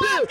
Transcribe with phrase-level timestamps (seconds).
[0.00, 0.26] Beer,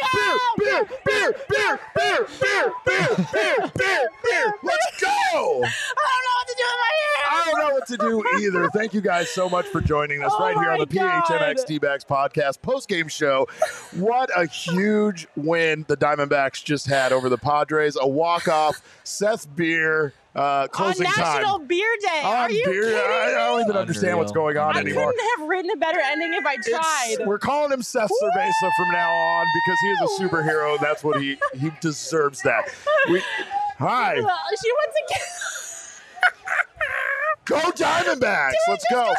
[0.58, 4.54] beer, beer, beer, beer, beer, beer, beer, beer, beer.
[4.64, 5.10] Let's go.
[5.10, 7.24] I don't know what to do with my hair.
[7.30, 8.70] I don't know what to do either.
[8.70, 12.04] Thank you guys so much for joining us Oh right here on the PHNX D-backs
[12.04, 13.48] podcast post game show.
[13.96, 17.98] What a huge win the Diamondbacks just had over the Padres.
[18.00, 18.82] A walk off.
[19.04, 21.68] Seth Beer uh, closing on National time.
[21.68, 22.22] Beer Day.
[22.24, 25.04] On Are you beer, kidding I, I don't even understand what's going on anymore.
[25.04, 26.70] I couldn't have written a better ending if I It's-
[27.18, 27.28] tried.
[27.28, 30.80] we're calling him Seth Cerveza from now on because he is a superhero.
[30.80, 32.42] That's what he he deserves.
[32.44, 32.64] That.
[33.10, 33.20] We,
[33.78, 35.22] hi, Well, she wants to get.
[37.46, 38.54] Go Diamondbacks!
[38.68, 39.14] Let's go.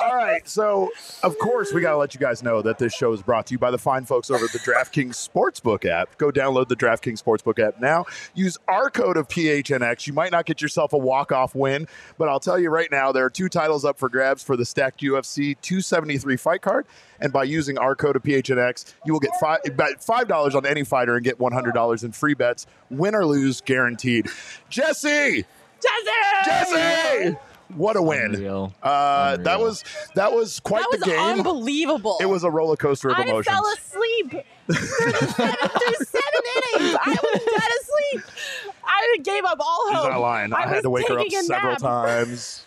[0.00, 0.90] All right, so
[1.22, 3.52] of course we got to let you guys know that this show is brought to
[3.52, 6.16] you by the fine folks over at the DraftKings Sportsbook app.
[6.18, 8.06] Go download the DraftKings Sportsbook app now.
[8.34, 10.06] Use our code of PHNX.
[10.06, 11.86] You might not get yourself a walk-off win,
[12.18, 14.64] but I'll tell you right now there are two titles up for grabs for the
[14.64, 16.86] stacked UFC 273 fight card.
[17.20, 19.60] And by using our code of PHNX, you will get five
[20.00, 23.26] five dollars on any fighter and get one hundred dollars in free bets, win or
[23.26, 24.26] lose, guaranteed.
[24.70, 25.44] Jesse,
[25.82, 26.44] Jesse!
[26.46, 27.36] Jesse,
[27.76, 28.34] what a win!
[28.34, 28.72] Unreal.
[28.82, 31.18] Uh, that was that was quite That was the game.
[31.18, 32.16] unbelievable.
[32.20, 33.46] It was a roller coaster of I emotions.
[33.46, 34.74] fell asleep through, the
[35.26, 36.96] seven, through seven innings.
[37.02, 38.74] I was dead asleep.
[38.84, 40.10] I gave up all He's hope.
[40.10, 40.52] not lying.
[40.52, 41.78] I, I had to wake her up several nap.
[41.80, 42.66] times.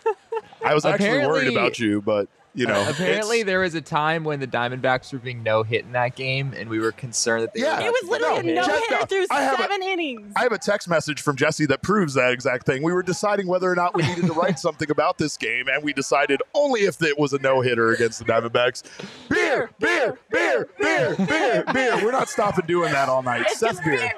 [0.64, 4.38] I was actually worried about you, but you know, Apparently, there was a time when
[4.40, 7.60] the Diamondbacks were being no hit in that game, and we were concerned that they
[7.62, 7.80] Yeah.
[7.80, 9.82] were It was literally get a no Jeff, hitter no, through I have a- seven
[9.82, 10.32] innings.
[10.36, 12.82] I have a text message from Jesse that proves that exact thing.
[12.82, 15.82] We were deciding whether or not we needed to write something about this game, and
[15.82, 18.82] we decided only if it was a no hitter against the Diamondbacks.
[19.28, 22.04] Beer, beer, beer, beer, beer, beer.
[22.04, 23.42] We're not stopping doing that all night.
[23.42, 23.96] It's Seth just beer.
[23.98, 24.12] beer,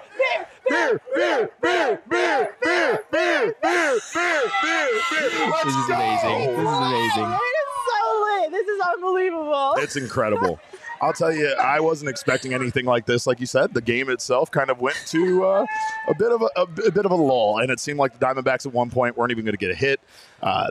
[0.69, 5.49] Beer, beer, beer, beer, beer, beer, beer, beer, beer, beer.
[5.49, 5.95] Let's This is go.
[5.95, 6.57] amazing.
[6.57, 7.39] This is amazing.
[7.87, 8.51] It is so lit.
[8.53, 9.75] This is unbelievable.
[9.79, 10.61] It's incredible.
[11.01, 13.27] I'll tell you, I wasn't expecting anything like this.
[13.27, 15.67] Like you said, the game itself kind of went to uh,
[16.09, 18.25] a bit of a, a, a bit of a lull, and it seemed like the
[18.25, 20.01] Diamondbacks at one point weren't even going to get a hit.
[20.43, 20.71] Uh,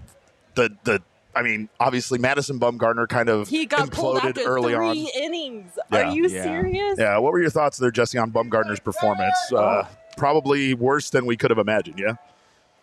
[0.56, 1.02] the the
[1.36, 4.96] I mean, obviously Madison Bumgarner kind of he got pulled imploded after early three on.
[5.24, 5.72] innings.
[5.92, 6.08] Yeah.
[6.08, 6.44] Are you Yeah.
[6.44, 6.96] serious?
[6.98, 9.36] Yeah, what were your thoughts there, Jesse, on Bumgarner's performance?
[9.56, 9.86] Uh,
[10.18, 12.00] probably worse than we could have imagined.
[12.00, 12.14] Yeah,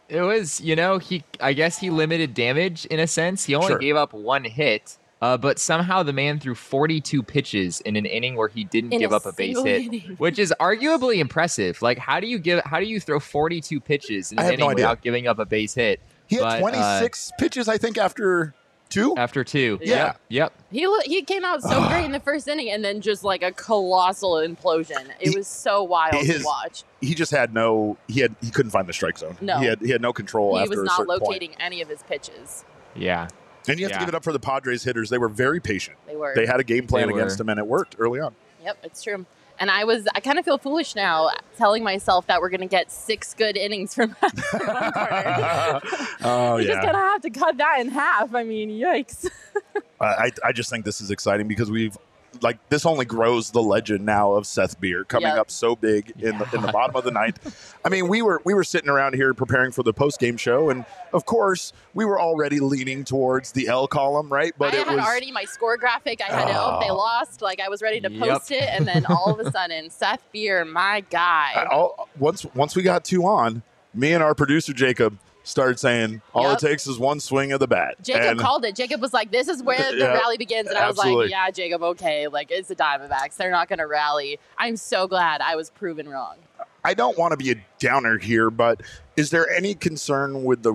[0.08, 1.24] It was, you know, he.
[1.40, 3.44] I guess he limited damage in a sense.
[3.44, 3.78] He only Sure.
[3.78, 8.36] gave up one hit, uh, but somehow the man threw 42 pitches in an inning
[8.36, 10.14] where he didn't In give a up a base hit, inning.
[10.18, 11.80] which is arguably impressive.
[11.80, 12.62] Like, how do you give?
[12.64, 15.46] How do you throw 42 pitches in an have no inning without giving up a
[15.46, 16.00] base hit?
[16.26, 18.54] he had But, uh, 26 pitches, I think, after
[18.92, 19.16] two.
[19.16, 19.96] After two, Yeah.
[20.06, 20.20] Yep.
[20.28, 20.52] yep.
[20.70, 23.42] He lo- he came out so great in the first inning, and then just like
[23.42, 25.08] a colossal implosion.
[25.20, 26.84] It He- was so wild his- to watch.
[27.00, 27.96] He just had no.
[28.08, 28.34] He had.
[28.40, 29.36] He couldn't find the strike zone.
[29.40, 29.58] No.
[29.58, 29.80] he had.
[29.80, 31.22] He had no control He after was a not certain point.
[31.22, 32.64] locating any of his pitches.
[32.94, 33.28] Yeah.
[33.68, 34.00] And you have to Yeah.
[34.00, 35.08] give it up for the Padres hitters.
[35.10, 35.96] They were very patient.
[36.06, 36.32] They were.
[36.34, 38.34] They had a game plan They against him, and it worked early on.
[38.64, 39.24] Yep, it's true.
[39.62, 42.66] And I was, I kind of feel foolish now telling myself that we're going to
[42.66, 45.80] get six good innings from Bumgarner.
[46.24, 48.34] oh We're just going to have to cut that in half.
[48.34, 49.30] I mean, yikes.
[50.00, 51.96] I I just think this is exciting because we've
[52.40, 55.38] like this only grows the legend now of Seth Beer coming Yep.
[55.38, 57.74] up so big in the in the bottom of the ninth.
[57.84, 60.70] I mean, we were we were sitting around here preparing for the post game show,
[60.70, 64.54] and of course we were already leaning towards the L column, right?
[64.56, 66.20] But I it had was already my score graphic.
[66.22, 66.80] I had it up.
[66.80, 66.96] They Oh.
[66.96, 67.42] lost.
[67.42, 68.28] Like I was ready to Yep.
[68.28, 71.52] post it, and then all of a sudden, Seth Beer, my guy.
[71.56, 73.62] I- all, once once we got two on,
[73.94, 76.52] me and our producer Jacob started saying all Yep.
[76.62, 77.96] it takes is one swing of the bat.
[78.02, 78.74] Jacob And- called it.
[78.76, 81.24] Jacob was like, "This is where the Yeah, rally begins," and I was absolutely.
[81.26, 82.28] like, "Yeah, Jacob, okay.
[82.28, 83.36] Like it's the Diamondbacks.
[83.36, 86.36] They're not going to rally." I'm so glad I was proven wrong.
[86.84, 88.80] I don't want to be a downer here, but
[89.16, 90.74] Is there any concern with the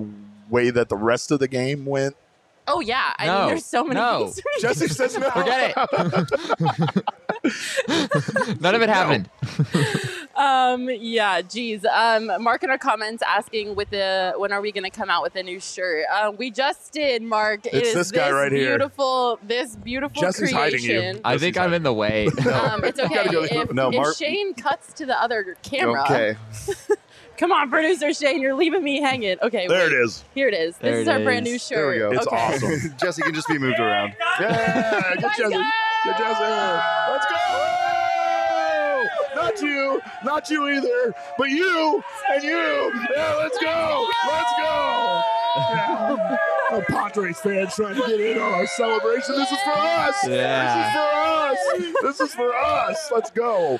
[0.49, 2.15] way that the rest of the game went?
[2.67, 3.39] Oh yeah, I No.
[3.39, 4.27] mean, there's so many No.
[4.27, 4.41] things.
[4.61, 5.29] Jesse says no.
[5.31, 7.01] Forget it.
[8.61, 9.29] None of it happened.
[10.37, 11.83] Um, yeah, geez.
[11.85, 15.23] Um, Mark in our comments asking with the when are we going to come out
[15.23, 16.05] with a new shirt?
[16.15, 17.65] Um, we just did, Mark.
[17.65, 18.77] It It's is this guy right here.
[18.77, 20.89] Beautiful, this beautiful Jesse's hiding you.
[20.99, 21.21] creation.
[21.25, 22.29] I think I'm in the way.
[22.47, 26.03] Um, it's okay go- if, no, if Shane cuts to the other camera.
[26.05, 26.35] Okay,
[27.37, 29.37] Come on, producer Shane, you're leaving me hanging.
[29.41, 29.93] Okay, there wait.
[29.93, 30.23] it is.
[30.33, 30.77] Here it is.
[30.77, 31.77] There this is it our brand new shirt.
[31.77, 32.11] There we go.
[32.11, 32.35] It's okay.
[32.35, 32.95] awesome.
[32.99, 34.13] Jesse can just be moved around.
[34.39, 35.41] Yeah, get Jesse.
[35.43, 35.49] go!
[36.05, 36.43] Get Jesse.
[37.11, 37.86] Let's go.
[39.47, 42.03] Not you, not you either, but you
[42.33, 42.91] and you.
[43.15, 44.07] Yeah, let's go.
[44.27, 45.21] Let's go.
[45.57, 46.38] Yeah.
[46.69, 49.35] Oh, Padres fans trying to get in on our celebration.
[49.35, 50.15] This is for us.
[50.27, 51.49] Yeah.
[51.49, 51.94] This is for us.
[52.03, 53.09] This is for us.
[53.13, 53.79] Let's go.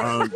[0.00, 0.32] Um,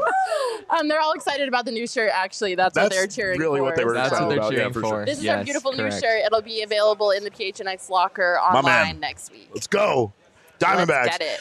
[0.71, 2.11] Um, they're all excited about the new shirt.
[2.13, 3.65] Actually, that's, what they're cheering really for.
[3.65, 4.53] what they were That's what they're about.
[4.53, 4.89] Yeah, cheering for for.
[4.89, 5.05] sure.
[5.07, 6.23] This is our Yes, beautiful new shirt.
[6.27, 9.49] It'll be available in the PHNX locker online next week.
[9.55, 10.13] Let's go.
[10.61, 11.07] Diamondbacks.
[11.07, 11.41] Let's get it.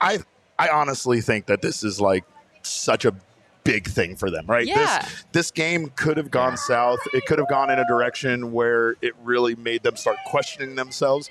[0.00, 0.18] I
[0.62, 2.24] I honestly think that this is like
[2.62, 3.12] such a
[3.64, 4.64] big thing for them, right?
[4.64, 5.00] Yeah.
[5.00, 7.00] This this game could have gone south.
[7.12, 11.30] It could have gone in a direction where it really made them start questioning themselves.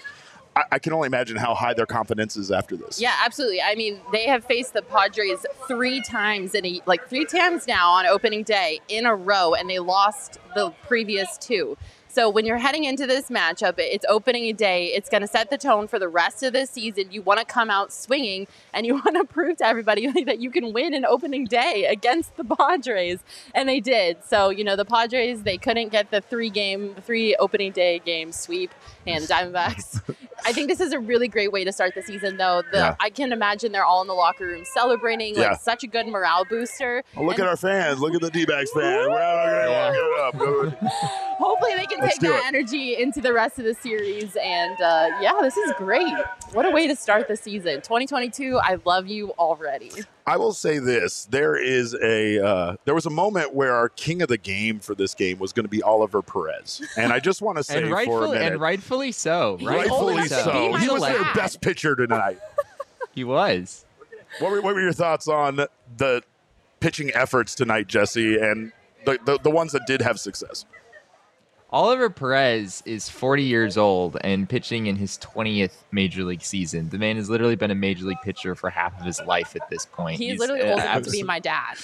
[0.53, 2.99] I, I can only imagine how high their confidence is after this.
[2.99, 3.61] Yeah, absolutely.
[3.61, 7.89] I mean, they have faced the Padres three times in a like three times now
[7.91, 11.77] on opening day in a row, and they lost the previous two.
[12.11, 14.87] So when you're heading into this matchup, it's opening day.
[14.87, 17.05] It's going to set the tone for the rest of the season.
[17.11, 20.51] You want to come out swinging, and you want to prove to everybody that you
[20.51, 23.19] can win an opening day against the Padres,
[23.55, 24.23] and they did.
[24.25, 28.31] So you know the Padres they couldn't get the three game, three opening day game
[28.33, 28.71] sweep,
[29.07, 30.01] and Diamondbacks.
[30.43, 32.63] I think this is a really great way to start the season, though.
[32.71, 32.95] The, Yeah.
[32.99, 35.49] I can imagine they're all in the locker room celebrating, Yeah.
[35.51, 37.03] like such a good morale booster.
[37.15, 37.99] Oh, look And at our fans.
[37.99, 39.07] Look at the D-backs fans.
[39.07, 40.39] Well, okay, well, give it up.
[40.39, 40.73] Good.
[40.73, 42.47] Hopefully, they can Let's take that it.
[42.47, 44.35] energy into the rest of the series.
[44.35, 46.13] And uh, yeah, this is great.
[46.53, 47.77] What a way to start the season.
[47.77, 49.91] 2022, I love you already.
[50.27, 54.21] I will say this: there is a uh, there was a moment where our king
[54.21, 57.41] of the game for this game was going to be Oliver Perez, and I just
[57.41, 59.57] want to say and for a rightfully, minute, and rightfully so.
[59.57, 62.39] He rightfully so, has to be he my was their best pitcher tonight.
[63.13, 63.85] He was.
[64.39, 65.65] What were, what were your thoughts on
[65.97, 66.23] the
[66.79, 68.71] pitching efforts tonight, Jesse, and
[69.05, 70.65] the, the, the ones that did have success?
[71.71, 76.89] Oliver Perez is 40 years old and pitching in his 20th major league season.
[76.89, 79.69] The man has literally been a major league pitcher for half of his life at
[79.69, 80.17] this point.
[80.17, 81.77] He's, literally old enough to be my dad.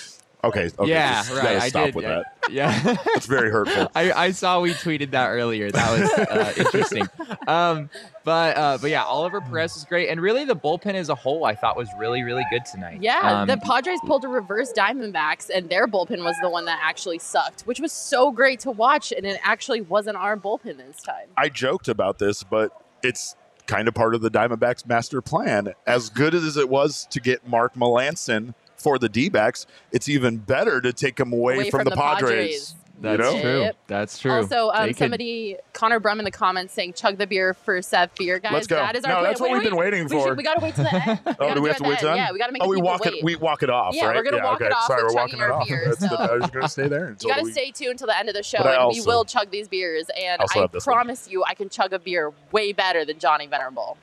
[0.48, 1.44] Okay, okay yeah, just right.
[1.44, 1.96] gotta I stop did.
[1.96, 2.26] with uh, that.
[2.50, 2.80] Yeah.
[3.14, 3.92] That's very hurtful.
[3.96, 5.70] I, I saw we tweeted that earlier.
[5.70, 7.06] That was uh, interesting.
[7.46, 7.90] Um,
[8.24, 11.44] but uh, but yeah, Oliver Perez was great, and really the bullpen as a whole,
[11.44, 13.02] I thought was really really good tonight.
[13.02, 16.80] Yeah, Um, the Padres pulled a reverse Diamondbacks, and their bullpen was the one that
[16.82, 19.12] actually sucked, which was so great to watch.
[19.12, 21.28] And it actually wasn't our bullpen this time.
[21.36, 22.72] I joked about this, but
[23.04, 23.36] it's
[23.66, 25.74] kind of part of the Diamondbacks master plan.
[25.86, 30.80] As good as it was to get Mark Melancon for the D-backs, it's even better
[30.82, 32.30] to take him away, Away from, from the, the Padres.
[32.30, 32.76] Padres.
[33.02, 33.42] that's you know?
[33.42, 33.60] true.
[33.62, 33.76] Yep.
[33.88, 34.32] That's true.
[34.32, 37.82] Also, um, They could- somebody, Connor Brum in the comments saying, chug the beer for
[37.82, 38.54] Seth Beer, guys.
[38.54, 38.76] Let's go.
[38.78, 39.24] That is our No, plan.
[39.30, 39.86] that's what Wait, we've been wait.
[39.94, 40.28] waiting We, for.
[40.30, 41.20] should, we got to wait till the end.
[41.26, 42.18] We Oh, do we have to at wait the end.
[42.18, 43.14] Yeah, we got to make Oh, we people walk wait.
[43.16, 43.24] it.
[43.24, 44.16] We walk it off, Yeah, right?
[44.16, 44.66] we're gonna walk okay.
[44.68, 45.68] it off Sorry, with we're walking chugging it our off.
[45.68, 47.52] beer, That's the- so- I was going to stay there until You got to we-
[47.52, 49.68] stay tuned until the end of the show, But I and we will chug these
[49.68, 50.08] beers.
[50.20, 50.94] And I have this one.
[50.96, 53.98] promise you, I can chug a beer way better than Johnny Venerable.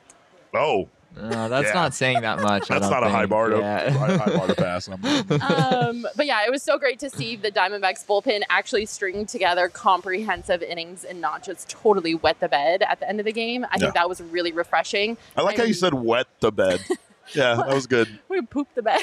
[0.54, 1.74] Oh, Uh, that's Yeah.
[1.74, 2.66] not saying that much.
[2.68, 3.90] That's don't not a high bar to Yeah.
[3.90, 4.88] high, high bar to pass.
[4.88, 5.02] I'm-
[5.42, 9.68] um, but yeah, it was so great to see the Diamondbacks bullpen actually string together
[9.68, 13.64] comprehensive innings and not just totally wet the bed at the end of the game.
[13.64, 13.78] I Yeah.
[13.78, 15.16] think that was really refreshing.
[15.36, 16.80] I like how you said wet the bed.
[17.32, 18.18] Yeah, that was good.
[18.28, 19.00] we pooped the bed.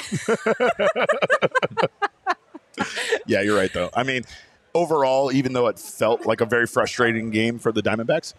[3.26, 3.90] Yeah, you're right though.
[3.94, 4.22] I mean,
[4.74, 8.34] overall, even though it felt like a very frustrating game for the Diamondbacks,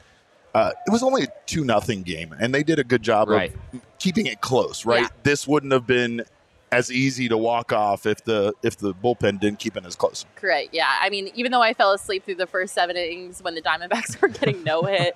[0.53, 3.53] uh, it was only a two nothing game, and they did a good job Right.
[3.73, 4.85] of keeping it close.
[4.85, 5.07] Right, Yeah.
[5.23, 6.23] this wouldn't have been
[6.71, 10.25] as easy to walk off if the if the bullpen didn't keep it as close.
[10.35, 10.69] Correct.
[10.73, 10.89] Yeah.
[11.01, 14.19] I mean, even though I fell asleep through the first seven innings when the Diamondbacks
[14.21, 15.15] were getting no hit,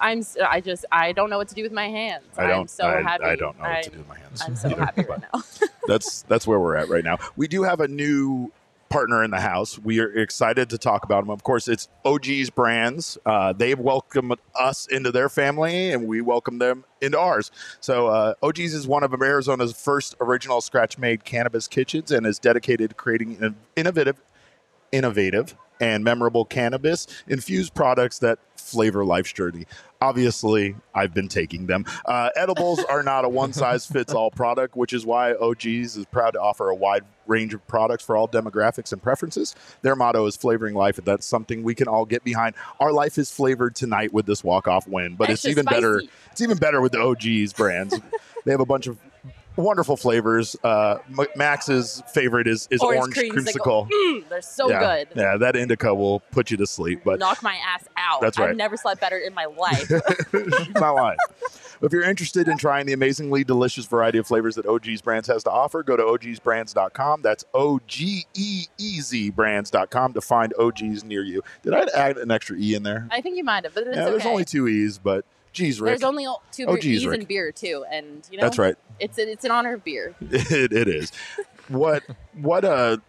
[0.00, 2.24] I'm I just I don't know what to do with my hands.
[2.36, 2.60] I don't.
[2.62, 3.24] I'm so I, happy.
[3.24, 4.42] I don't know what I- to do with my hands.
[4.44, 5.42] I'm so either, happy right now.
[5.86, 7.18] that's that's where we're at right now.
[7.36, 8.50] We do have a new
[8.88, 9.78] partner in the house.
[9.78, 11.30] We are excited to talk about them.
[11.30, 13.18] Of course, it's OGeez Brands.
[13.26, 17.50] Uh, they've welcomed us into their family, and we welcome them into ours.
[17.80, 22.90] So, uh, OGeez is one of Arizona's first original scratch-made cannabis kitchens, and is dedicated
[22.90, 24.20] to creating innovative,
[24.92, 29.66] innovative, and memorable cannabis infused products that flavor life's journey.
[30.00, 31.84] Obviously, I've been taking them.
[32.04, 36.06] Uh, edibles are not a one size fits all product, which is why OGeez is
[36.10, 39.54] proud to offer a wide range of products for all demographics and preferences.
[39.82, 42.54] Their motto is flavoring life, and that's something we can all get behind.
[42.80, 46.02] Our life is flavored tonight with this walk off win, but it's even better.
[46.30, 47.98] It's even better with the OGeez brands.
[48.44, 48.98] they have a bunch of
[49.58, 50.56] wonderful flavors.
[50.62, 50.98] Uh,
[51.36, 53.88] Max's favorite is, is orange, creamsicle.
[53.88, 55.08] Mm, they're so yeah, good.
[55.16, 58.20] Yeah, that indica will put you to sleep, but Knock my ass out.
[58.20, 58.50] That's right.
[58.50, 59.90] I've never slept better in my life.
[60.74, 61.18] Not lying.
[61.80, 65.44] If you're interested in trying the amazingly delicious variety of flavors that OGeez Brands has
[65.44, 67.22] to offer, go to ogeezbrands.com.
[67.22, 71.42] That's O G E E Z brands.com to find OGeez near you.
[71.62, 73.06] Did I add an extra E in there?
[73.10, 74.10] I think you might have, but it's yeah, okay.
[74.10, 75.90] there's only two E's, but geez, Rick.
[75.90, 77.20] There's only two Oh, geez, E's Rick.
[77.22, 78.76] in beer too, and you know That's right.
[79.00, 80.14] It's it's in honor of beer.
[80.20, 81.12] it, it is.
[81.68, 82.02] What
[82.34, 83.00] what a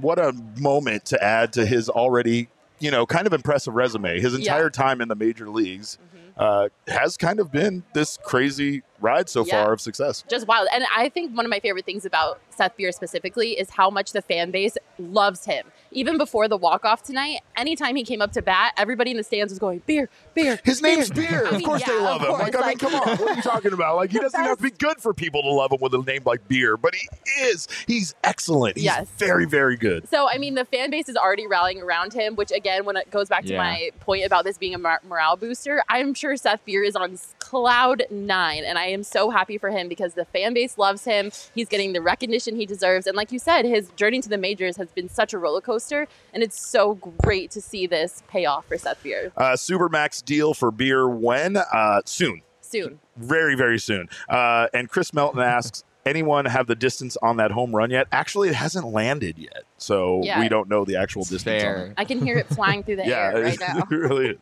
[0.00, 2.48] what a moment to add to his already
[2.78, 4.20] you know kind of impressive resume.
[4.20, 4.38] His Yeah.
[4.40, 6.32] entire time in the major leagues Mhm.
[6.36, 9.62] uh, has kind of been this crazy ride so Yeah.
[9.64, 10.24] far of success.
[10.28, 10.68] Just wild.
[10.72, 14.12] And I think one of my favorite things about Seth Beer specifically is how much
[14.12, 15.66] the fan base loves him.
[15.92, 19.22] Even before the walk off tonight, anytime he came up to bat, everybody in the
[19.22, 20.58] stands was going beer, beer.
[20.64, 21.46] His name's Beer.
[21.46, 22.34] I Of course yeah, they love of him.
[22.34, 23.08] course, Like, I mean, like- come on.
[23.18, 23.96] What are you talking about?
[23.96, 26.02] Like, he doesn't even have to be good for people to love him with a
[26.02, 27.08] name like Beer, but he
[27.42, 27.66] is.
[27.86, 28.76] He's excellent.
[28.76, 29.08] He's Yes.
[29.18, 30.08] very, very good.
[30.08, 33.10] So I mean, the fan base is already rallying around him, which again, when it
[33.10, 33.58] goes back to Yeah.
[33.58, 37.18] my point about this being a mor- morale booster, I'm sure Seth Beer is on
[37.38, 41.30] cloud nine, and I am so happy for him because the fan base loves him.
[41.54, 44.76] He's getting the recognition he deserves, and like you said, his journey to the majors
[44.76, 48.66] has been such a roller coaster, and it's so great to see this pay off
[48.66, 51.56] for Seth Beer Uh, Supermax deal for Beer when?
[51.56, 52.42] Uh, soon.
[52.60, 53.00] soon.
[53.16, 54.08] Very, very soon.
[54.28, 58.06] Uh, and Chris Melton asks, anyone have the distance on that home run yet?
[58.12, 59.64] Actually, it hasn't landed yet.
[59.78, 60.38] So Yeah.
[60.40, 61.94] we don't know the actual It's distance on fair.
[61.96, 63.86] I can hear it flying through the yeah, air right it, now.
[63.90, 64.38] really is.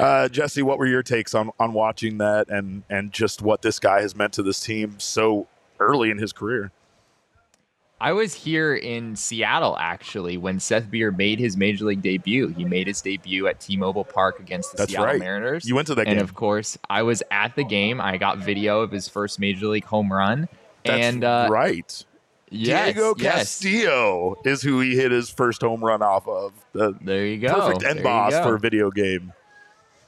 [0.00, 3.78] uh, Jesse, what were your takes on, on watching that and, and just what this
[3.78, 5.46] guy has meant to this team so
[5.82, 6.72] early in his career?
[8.02, 12.48] I was here in Seattle actually when Seth Beer made his major league debut.
[12.48, 15.20] He made his debut at T-Mobile Park against the That's Seattle right.
[15.20, 15.68] Mariners.
[15.68, 16.24] You went to that game, and game.
[16.24, 18.00] of course, I was at the game.
[18.00, 20.48] I got video of his first major league home run.
[20.84, 22.04] That's and uh, right.
[22.50, 23.34] yes, Diego yes.
[23.36, 26.52] Castillo is who he hit his first home run off of.
[26.72, 27.54] The There you go.
[27.54, 29.32] perfect There end you boss for a video game.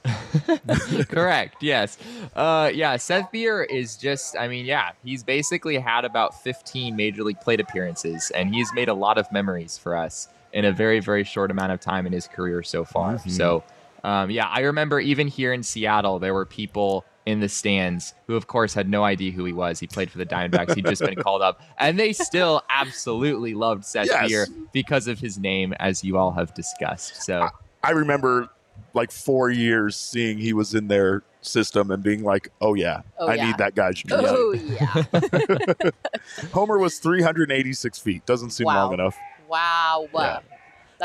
[1.09, 1.61] Correct.
[1.61, 1.97] Yes.
[2.35, 2.97] Uh, yeah.
[2.97, 4.37] Seth Beer is just.
[4.37, 4.91] I mean, yeah.
[5.03, 9.31] He's basically had about 15 major league plate appearances, and he's made a lot of
[9.31, 12.85] memories for us in a very, very short amount of time in his career so
[12.85, 13.15] far.
[13.15, 13.31] Mhm.
[13.31, 13.63] So,
[14.03, 18.35] um, yeah, I remember even here in Seattle, there were people in the stands who,
[18.35, 19.79] of course, had no idea who he was.
[19.79, 20.75] He played for the Diamondbacks.
[20.75, 24.29] He'd just been called up, and they still absolutely loved Seth Yes.
[24.29, 27.23] Beer because of his name, as you all have discussed.
[27.23, 27.49] So.
[27.83, 28.49] I remember
[28.95, 33.27] like four years seeing he was in their system and being like, oh, yeah, Oh,
[33.27, 33.45] I yeah.
[33.47, 34.25] need that guy's jersey.
[34.27, 35.03] Oh yeah!
[36.53, 38.25] Homer was 386 feet.
[38.25, 38.85] Doesn't seem Wow.
[38.85, 39.17] long enough.
[39.47, 40.07] Wow.
[40.13, 40.39] Yeah.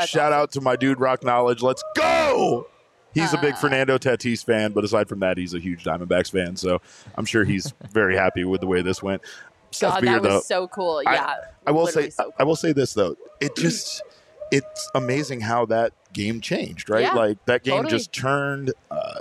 [0.05, 0.41] Shout awesome.
[0.41, 1.61] out to my dude, Rock Knowledge.
[1.61, 2.67] Let's go.
[3.13, 3.57] He's a big Uh.
[3.57, 6.55] Fernando Tatis fan, but aside from that, he's a huge Diamondbacks fan.
[6.55, 6.81] So
[7.15, 9.21] I'm sure he's very happy with the way this went.
[9.71, 11.03] Seth God, Beer, that was though, so cool.
[11.03, 11.35] Yeah.
[11.67, 12.33] I will say, so cool.
[12.39, 14.01] I will say this though, it just,
[14.51, 17.01] it's amazing how that game changed, right?
[17.03, 17.91] Yeah, like that game totally.
[17.91, 19.19] just turned uh,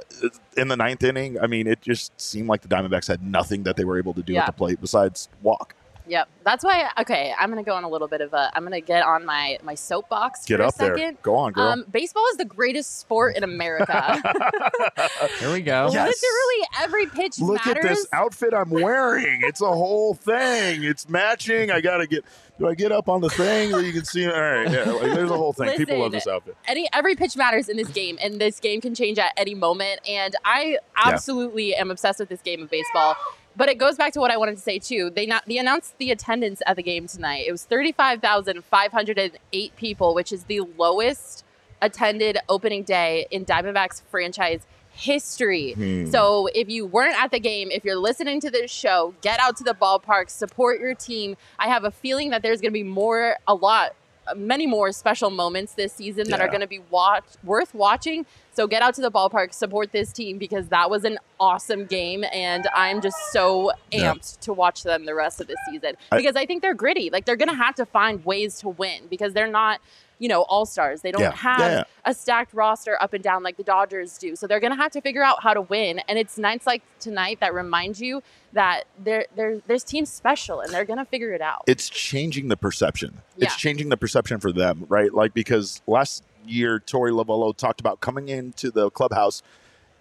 [0.56, 1.38] in the ninth inning.
[1.40, 4.22] I mean, it just seemed like the Diamondbacks had nothing that they were able to
[4.22, 4.40] do Yeah.
[4.40, 5.74] at the plate besides walk.
[6.06, 6.28] Yep.
[6.44, 6.90] That's why.
[7.00, 8.50] Okay, I'm gonna go on a little bit of a.
[8.54, 10.96] I'm gonna get on my my soapbox Get for up a second.
[10.96, 11.68] there, go on, girl.
[11.68, 14.20] Um, baseball is the greatest sport in America.
[15.38, 15.90] Here we go.
[15.92, 16.22] Yes.
[16.22, 17.84] Literally every pitch Look matters.
[17.84, 19.40] at this outfit I'm wearing.
[19.42, 20.82] It's a whole thing.
[20.82, 21.70] It's matching.
[21.70, 22.24] I gotta get.
[22.58, 24.26] Do I get up on the thing where you can see?
[24.26, 24.84] All right, yeah.
[24.90, 25.76] Like, there's a whole thing.
[25.78, 26.56] People love this outfit.
[26.66, 30.00] any every pitch matters in this game, and this game can change at any moment.
[30.06, 33.16] And I absolutely am obsessed with this game of baseball.
[33.56, 35.10] But it goes back to what I wanted to say too.
[35.10, 37.44] They not they announced the attendance at the game tonight.
[37.46, 41.44] It was thirty five thousand five hundred and eight people, which is the lowest
[41.82, 45.72] attended opening day in Diamondbacks franchise history.
[45.72, 46.06] Hmm.
[46.06, 49.56] So if you weren't at the game, if you're listening to this show, get out
[49.58, 51.36] to the ballpark, support your team.
[51.58, 53.94] I have a feeling that there's going to be more, a lot,
[54.26, 58.26] Uh, many more special moments this season that are going to be watch worth watching.
[58.52, 62.24] So get out to the ballpark, support this team because that was an awesome game,
[62.32, 64.12] and I'm just so Yeah.
[64.12, 67.08] amped to watch them the rest of the season I- because I think they're gritty.
[67.10, 69.80] Like they're going to have to find ways to win because they're not.
[70.20, 71.00] You know, all stars.
[71.00, 71.32] They don't Yeah.
[71.32, 71.84] have Yeah, yeah.
[72.04, 74.36] a stacked roster up and down like the Dodgers do.
[74.36, 75.98] So they're going to have to figure out how to win.
[76.08, 78.22] And it's nights like tonight that remind you
[78.52, 81.64] that there there there's teams special and they're going to figure it out.
[81.66, 83.22] it's changing the perception.
[83.38, 85.12] It's changing the perception for them, right?
[85.12, 89.42] Like because last year, Torey Lovullo talked about coming into the clubhouse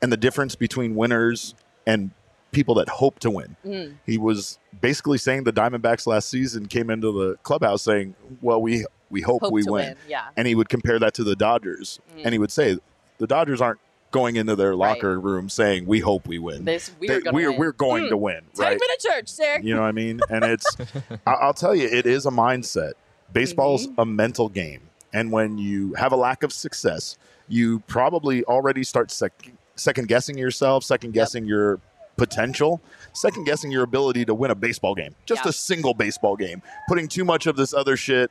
[0.02, 1.56] and the difference between winners
[1.88, 2.12] and
[2.52, 3.56] people that hope to win.
[3.66, 3.94] Mm.
[4.06, 8.86] He was basically saying the Diamondbacks last season came into the clubhouse saying, "Well, we
[9.10, 9.72] we hope, Hope we win.
[9.72, 9.96] win.
[10.08, 10.26] Yeah.
[10.38, 12.22] and he would compare that to the Dodgers, Mm.
[12.26, 12.78] and he would say,
[13.18, 13.80] "The Dodgers aren't
[14.12, 14.96] going into their Right.
[14.96, 16.66] locker room saying we hope we win.
[16.66, 17.60] This we They- are we're, win.
[17.60, 18.10] we're going Mm.
[18.10, 18.72] to win, Right?
[18.72, 19.60] Take me to church, sir.
[19.62, 20.20] You know what I mean?
[20.30, 20.66] And it's,
[21.28, 22.94] I'll tell you, it is a mindset.
[23.34, 24.02] Baseball's Mm-hmm.
[24.02, 24.82] a mental game.
[25.14, 30.38] And when you have a lack of success, you probably already start sec- second guessing
[30.38, 31.80] yourself, second guessing your
[32.18, 32.82] potential,
[33.14, 35.50] second guessing your ability to win a baseball game, just Yeah.
[35.50, 38.30] a single baseball game, putting too much of this other shit.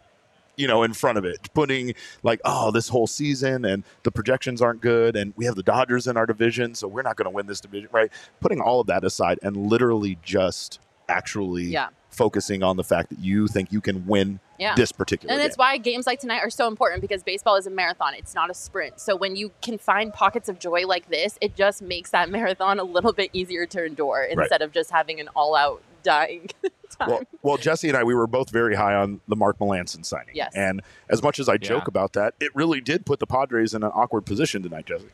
[0.59, 4.61] You know, in front of it, putting like, oh, this whole season and the projections
[4.61, 7.31] aren't good, and we have the Dodgers in our division, so we're not going to
[7.31, 8.11] win this division, right?
[8.41, 11.89] Putting all of that aside and literally just actually Yeah.
[12.11, 14.75] focusing on the fact that you think you can win Yeah.
[14.75, 15.51] this particular And game.
[15.55, 18.15] why games like tonight are so important because baseball is a marathon.
[18.15, 18.99] It's not a sprint.
[18.99, 22.81] So when you can find pockets of joy like this, it just makes that marathon
[22.81, 26.49] a little bit easier to endure instead of just having an all out dying
[26.99, 27.09] time.
[27.09, 30.35] well, well, Jesse and I, we were both very high on the Mark Melancon signing.
[30.35, 30.53] Yes.
[30.55, 31.89] And as much as I joke Yeah.
[31.89, 35.07] about that, it really did put the Padres in an awkward position tonight, Jesse.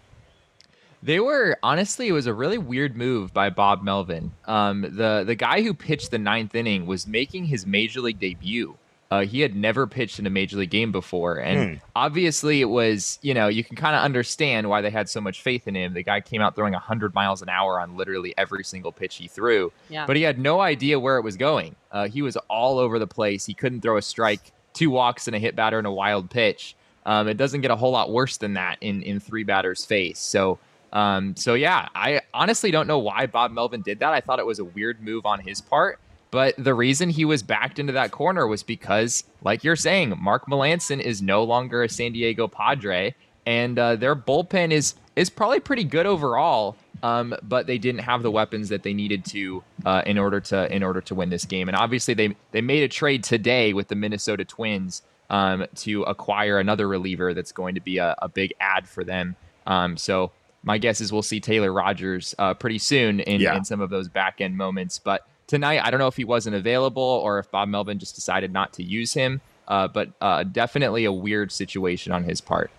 [1.02, 4.32] They were honestly, it was a really weird move by Bob Melvin.
[4.46, 8.76] Um, the the guy who pitched the ninth inning was making his major league debut.
[9.11, 13.18] Uh, he had never pitched in a major league game before, and obviously it was
[13.23, 15.94] you know you can kind of understand why they had so much faith in him.
[15.94, 19.28] The guy came out throwing 100 miles an hour on literally every single pitch he
[19.28, 20.06] threw, Yeah.
[20.06, 21.76] but he had no idea where it was going.
[21.92, 23.46] Uh, he was all over the place.
[23.46, 26.75] He couldn't throw a strike, two walks and a hit batter and a wild pitch.
[27.06, 30.18] Um, it doesn't get a whole lot worse than that in in three batters face.
[30.18, 30.58] So.
[30.92, 34.12] Um, so yeah, I honestly don't know why Bob Melvin did that.
[34.12, 35.99] I thought it was a weird move on his part,
[36.34, 40.46] but the reason he was backed into that corner was because, like you're saying, Mark
[40.46, 43.14] Melancon is no longer a San Diego Padre,
[43.46, 46.76] and uh, their bullpen is is probably pretty good overall.
[47.04, 50.74] Um, but they didn't have the weapons that they needed to uh, in order to
[50.74, 51.68] in order to win this game.
[51.68, 56.58] And obviously, they they made a trade today with the Minnesota Twins um, to acquire
[56.58, 59.36] another reliever that's going to be a, a big ad for them.
[59.68, 60.32] Um, so
[60.64, 63.54] my guess is we'll see Taylor Rogers uh, pretty soon in, Yeah.
[63.56, 64.99] in some of those back end moments.
[64.99, 68.52] But tonight, I don't know if he wasn't available or if Bob Melvin just decided
[68.52, 69.41] not to use him.
[69.67, 72.71] Uh, but uh, definitely a weird situation on his part.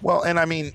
[0.00, 0.72] Well, and I mean,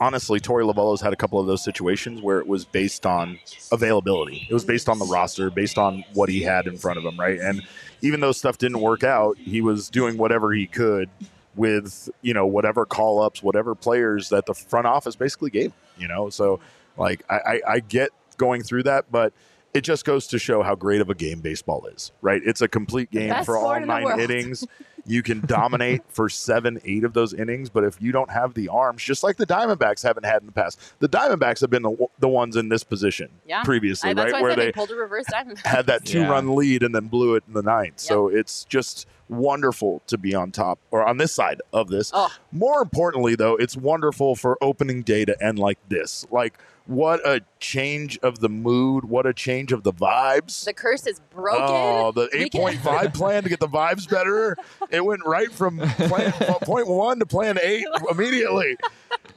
[0.00, 3.38] honestly, Torey Lovullo's had a couple of those situations where it was based on
[3.72, 4.46] availability.
[4.48, 7.18] It was based on the roster, based on what he had in front of him,
[7.18, 7.40] right?
[7.40, 7.62] And
[8.02, 11.10] even though stuff didn't work out, he was doing whatever he could
[11.56, 15.74] with, you know, whatever call ups, whatever players that the front office basically gave, him,
[15.98, 16.30] you know?
[16.30, 16.60] So,
[16.96, 19.32] like, I, I, I get going through that, but
[19.74, 22.40] it just goes to show how great of a game baseball is, right?
[22.44, 24.64] It's a complete game best for all sport in the nine innings.
[25.06, 28.68] You can dominate for seven, eight of those innings, but if you don't have the
[28.70, 32.06] arms, just like the Diamondbacks haven't had in the past, the Diamondbacks have been the,
[32.20, 33.64] the ones in this position Yeah.
[33.64, 34.40] previously, I, that's right?
[34.40, 35.58] why Where they, they pulled a reverse diamond.
[35.58, 36.30] had that two Yeah.
[36.30, 38.00] run lead and then blew it in the ninth.
[38.00, 42.10] So it's just wonderful to be on top or on this side of this.
[42.14, 42.32] Oh.
[42.50, 46.24] More importantly, though, it's wonderful for opening day to end like this.
[46.30, 49.04] Like, what a change of the mood.
[49.06, 50.64] What a change of the vibes.
[50.64, 51.62] the curse is broken.
[51.66, 54.56] Oh, the We can- 8.5 plan to get the vibes better.
[54.90, 58.76] It went right from plan point one to plan eight immediately.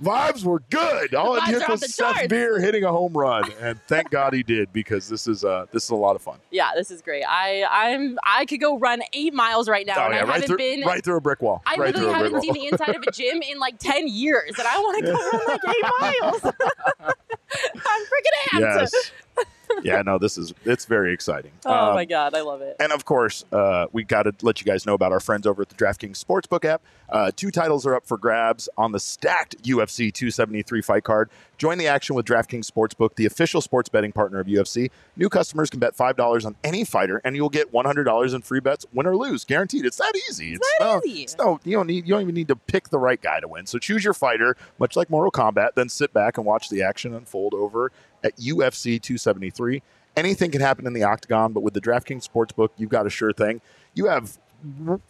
[0.01, 1.15] Vibes were good.
[1.15, 2.27] All it Vibes took was Seth charts.
[2.27, 5.83] Beer hitting a home run, and thank God he did because this is uh this
[5.85, 6.37] is a lot of fun.
[6.51, 7.23] yeah, this is great.
[7.27, 10.33] I I'm I could go run eight miles right now, oh and yeah, I right
[10.33, 10.81] haven't through been.
[10.81, 11.63] right through a brick wall.
[11.65, 12.63] I right literally through a brick haven't seen wall.
[12.63, 15.41] the inside of a gym in like ten years, and I want to go run
[15.47, 16.43] like eight miles.
[17.51, 18.59] I'm freaking amped.
[18.81, 19.11] yes.
[19.83, 21.51] yeah, no, this is it's very exciting.
[21.65, 22.75] Oh Um, my god, I love it.
[22.79, 25.61] And of course, uh, we got to let you guys know about our friends over
[25.61, 26.81] at the DraftKings Sportsbook app.
[27.09, 31.29] Uh, two titles are up for grabs on the stacked UFC 273 fight card.
[31.57, 34.91] Join the action with DraftKings Sportsbook, the official sports betting partner of UFC.
[35.15, 38.85] New customers can bet $5 on any fighter, and you'll get $100 in free bets,
[38.93, 39.85] win or lose, guaranteed.
[39.85, 40.53] It's that easy.
[40.53, 41.23] It's, that no, easy.
[41.23, 43.47] it's no, you don't need, you don't even need to pick the right guy to
[43.47, 43.65] win.
[43.65, 47.13] So choose your fighter, much like Mortal Kombat, then sit back and watch the action
[47.15, 47.91] unfold over
[48.23, 49.81] at UFC 273.
[50.15, 53.33] Anything can happen in the octagon, but with the DraftKings Sportsbook, you've got a sure
[53.33, 53.61] thing.
[53.93, 54.39] You have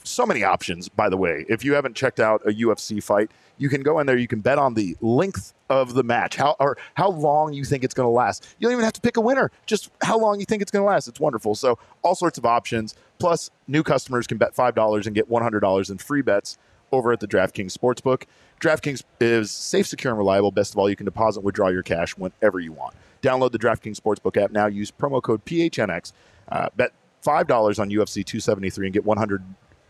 [0.03, 1.45] so many options, by the way.
[1.47, 4.17] If you haven't checked out a UFC fight, you can go in there.
[4.17, 7.83] You can bet on the length of the match, how or how long you think
[7.83, 8.45] it's going to last.
[8.59, 10.83] You don't even have to pick a winner; just how long you think it's going
[10.83, 11.07] to last.
[11.07, 11.55] It's wonderful.
[11.55, 12.93] So all sorts of options.
[13.19, 16.57] Plus, new customers can bet five dollars and get one hundred dollars in free bets
[16.91, 18.23] over at the DraftKings Sportsbook.
[18.59, 20.51] DraftKings is safe, secure, and reliable.
[20.51, 22.95] Best of all, you can deposit and withdraw your cash whenever you want.
[23.21, 24.67] Download the DraftKings Sportsbook app now.
[24.67, 26.11] Use promo code PHNX.
[26.49, 26.93] Uh, bet
[27.25, 29.43] $5 on UFC 273 and get 100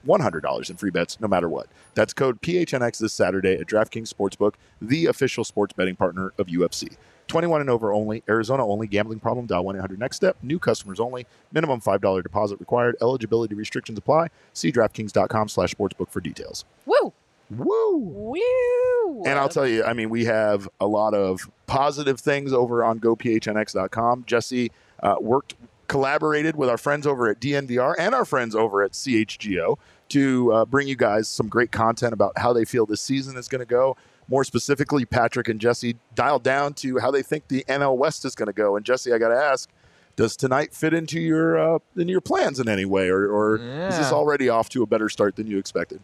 [0.06, 1.68] $100 in free bets no matter what.
[1.94, 6.96] That's code PHNX this Saturday at DraftKings Sportsbook, the official sports betting partner of UFC.
[7.28, 11.00] 21 and over only, Arizona only, gambling problem, dial 1 800 next step, new customers
[11.00, 14.30] only, minimum $5 deposit required, eligibility restrictions apply.
[14.54, 16.66] See DraftKings.com slash sportsbook for details.
[16.86, 17.14] Woo!
[17.50, 17.98] Woo!
[17.98, 19.24] Woo!
[19.26, 23.00] And I'll tell you, I mean, we have a lot of positive things over on
[23.00, 24.24] gophnx.com.
[24.28, 25.56] Jesse uh, worked,
[25.88, 29.78] collaborated with our friends over at DNVR and our friends over at CHGO
[30.10, 33.48] to uh, bring you guys some great content about how they feel this season is
[33.48, 33.96] going to go.
[34.30, 38.36] More specifically, Patrick and Jesse dialed down to how they think the NL West is
[38.36, 38.76] going to go.
[38.76, 39.70] And Jesse, I got to ask,
[40.18, 43.98] does tonight fit into your uh, in your plans in any way, or, or is
[43.98, 46.02] this already off to a better start than you expected?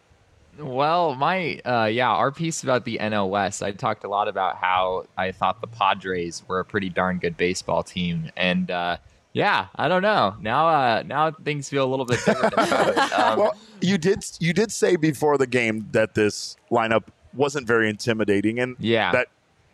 [0.59, 4.57] Well, my uh, yeah, our piece about the NL West, I talked a lot about
[4.57, 8.97] how I thought the Padres were a pretty darn good baseball team, and uh,
[9.33, 10.35] yeah, I don't know.
[10.39, 12.53] Now, uh, now things feel a little bit different.
[13.13, 17.89] Um, well, you did you did say before the game that this lineup wasn't very
[17.89, 19.11] intimidating, and Yeah.
[19.11, 19.27] that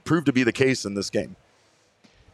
[0.06, 1.36] proved to be the case in this game.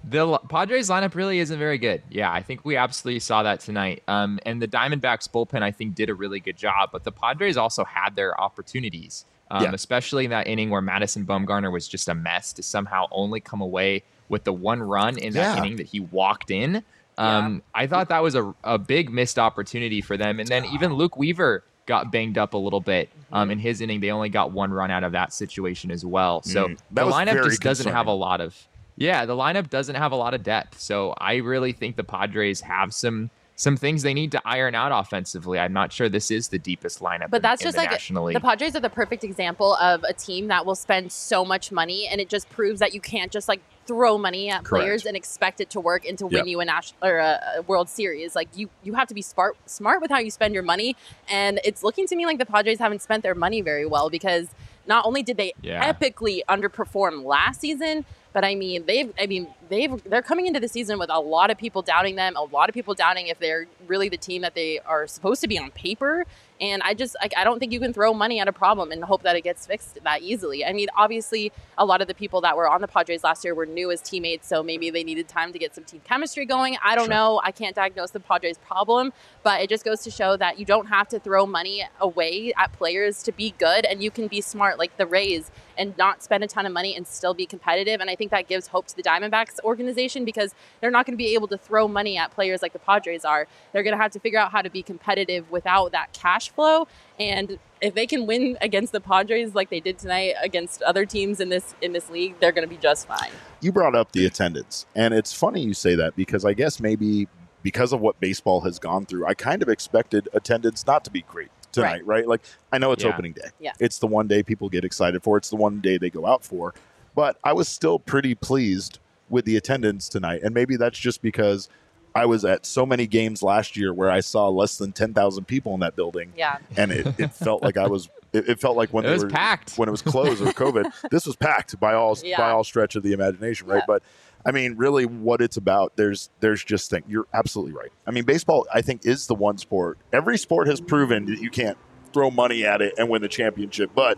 [0.07, 2.03] The Padres lineup really isn't very good.
[2.11, 4.03] Yeah, I think we absolutely saw that tonight.
[4.07, 6.89] Um, and the Diamondbacks bullpen, I think, did a really good job.
[6.91, 9.71] But the Padres also had their opportunities, um, Yeah.
[9.73, 13.61] especially in that inning where Madison Bumgarner was just a mess to somehow only come
[13.61, 15.63] away with the one run in that Yeah.
[15.63, 16.83] inning that he walked in.
[17.17, 20.39] Um, I thought that was a, a big missed opportunity for them.
[20.39, 23.99] And then even Luke Weaver got banged up a little bit um, in his inning.
[23.99, 26.41] They only got one run out of that situation as well.
[26.41, 28.55] So Mm, the lineup very just doesn't have a lot of
[28.97, 30.79] yeah, the lineup doesn't have a lot of depth.
[30.79, 34.91] So I really think the Padres have some some things they need to iron out
[34.91, 35.57] offensively.
[35.57, 37.29] I'm not sure this is the deepest lineup.
[37.29, 40.13] But that's in just the like National the Padres are the perfect example of a
[40.13, 43.47] team that will spend so much money, and it just proves that you can't just
[43.47, 44.83] like throw money at Correct.
[44.83, 46.31] players and expect it to work and to Yep.
[46.31, 48.35] win you a national or a, a World Series.
[48.35, 50.95] Like you, you have to be smart, smart with how you spend your money,
[51.29, 54.49] and it's looking to me like the Padres haven't spent their money very well because
[54.87, 55.93] not only did they Yeah.
[55.93, 60.67] epically underperform last season, but I mean they've, I mean they've, they're coming into the
[60.67, 63.65] season with a lot of people doubting them, a lot of people doubting if they're
[63.87, 66.25] really the team that they are supposed to be on paper.
[66.61, 69.03] And I just like I don't think you can throw money at a problem and
[69.03, 70.63] hope that it gets fixed that easily.
[70.65, 73.53] I mean, obviously, a lot of the people that were on the Padres last year
[73.53, 76.77] were new as teammates, so maybe they needed time to get some team chemistry going.
[76.83, 77.13] I don't Sure.
[77.13, 77.41] know.
[77.43, 79.11] I can't diagnose the Padres' problem,
[79.43, 82.71] but it just goes to show that you don't have to throw money away at
[82.73, 86.41] players to be good, and you can be smart like the Rays and not spend
[86.43, 87.99] a ton of money and still be competitive.
[87.99, 91.17] And I think that gives hope to the Diamondbacks organization because they're not going to
[91.17, 93.45] be able to throw money at players like the Padres are.
[93.73, 96.87] They're going to have to figure out how to be competitive without that cash flow.
[97.19, 101.39] And if they can win against the Padres like they did tonight against other teams
[101.39, 103.31] in this in this league, they're going to be just fine.
[103.61, 107.27] You brought up the attendance, and it's funny you say that because I guess maybe
[107.63, 111.21] because of what baseball has gone through, I kind of expected attendance not to be
[111.21, 112.27] great tonight, right?
[112.27, 113.09] Like I know it's Yeah.
[113.09, 113.49] opening day.
[113.59, 113.73] Yeah.
[113.79, 115.37] It's the one day people get excited for.
[115.37, 116.73] It's the one day they go out for.
[117.15, 121.67] But I was still pretty pleased with the attendance tonight, and maybe that's just because
[122.15, 125.45] I was at so many games last year where I saw less than ten thousand
[125.45, 126.57] people in that building, Yeah.
[126.77, 128.09] and it, it felt like I was.
[128.31, 129.77] It, it felt like when It they was were packed.
[129.77, 130.91] when it was closed with COVID.
[131.11, 132.37] this was packed by all Yeah.
[132.37, 133.77] by all stretch of the imagination, right?
[133.77, 133.85] Yeah.
[133.87, 134.03] But
[134.45, 135.95] I mean, really, what it's about.
[135.97, 137.03] There's there's just thing.
[137.07, 137.91] You're absolutely right.
[138.07, 138.65] I mean, baseball.
[138.73, 139.97] I think is the one sport.
[140.13, 141.77] Every sport has proven that you can't
[142.13, 144.17] throw money at it and win the championship, but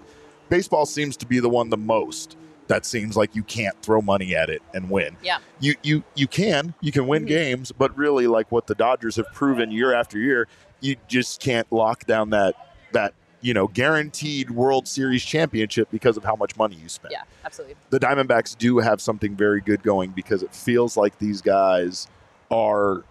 [0.50, 2.38] baseball seems to be the one the most.
[2.68, 5.16] That seems like you can't throw money at it and win.
[5.24, 5.38] Yeah.
[5.60, 7.28] You you you can you can win Mhm.
[7.28, 10.48] games, but really, like what the Dodgers have proven year after year,
[10.82, 12.56] you just can't lock down that
[12.92, 17.22] that you know guaranteed World Series championship because of how much money you spend Yeah,
[17.46, 17.76] absolutely.
[17.90, 22.08] the Diamondbacks do have something very good going because it feels like these guys
[22.52, 23.04] are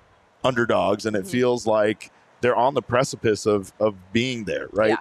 [0.45, 1.31] underdogs and it Mhm.
[1.31, 4.90] feels like they're on the precipice of of being there, right?
[4.90, 4.97] Yeah.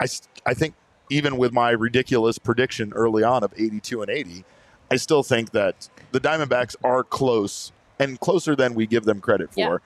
[0.00, 0.06] I
[0.50, 0.74] I think
[1.10, 4.44] even with my ridiculous prediction early on of 82 and 80,
[4.90, 9.52] I still think that the Diamondbacks are close and closer than we give them credit
[9.52, 9.60] for.
[9.60, 9.76] Yeah.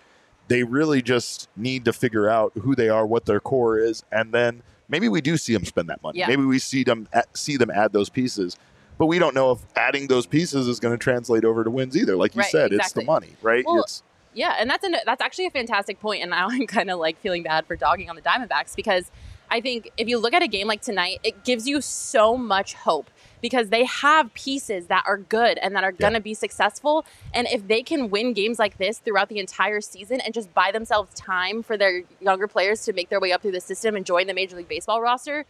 [0.49, 4.33] They really just need to figure out who they are, what their core is, and
[4.33, 6.21] then maybe we do see them spend that money.
[6.21, 6.29] Yeah.
[6.29, 8.57] Maybe we see them see them add those pieces.
[8.99, 11.97] But we don't know if adding those pieces is going to translate over to wins
[11.97, 12.17] either.
[12.17, 13.65] Like you Right, said, it's the money, right?
[13.67, 14.03] Well, it's
[14.33, 17.19] Yeah, and that's an, that's actually a fantastic point, and now I'm kind of like
[17.19, 19.11] feeling bad for dogging on the Diamondbacks because
[19.51, 22.75] I think if you look at a game like tonight, it gives you so much
[22.75, 27.05] hope because they have pieces that are good and that are going to be successful.
[27.33, 30.73] And if they can win games like this throughout the entire season and just buy
[30.73, 34.05] themselves time for their younger players to make their way up through the system and
[34.05, 35.45] join the Major League Baseball roster,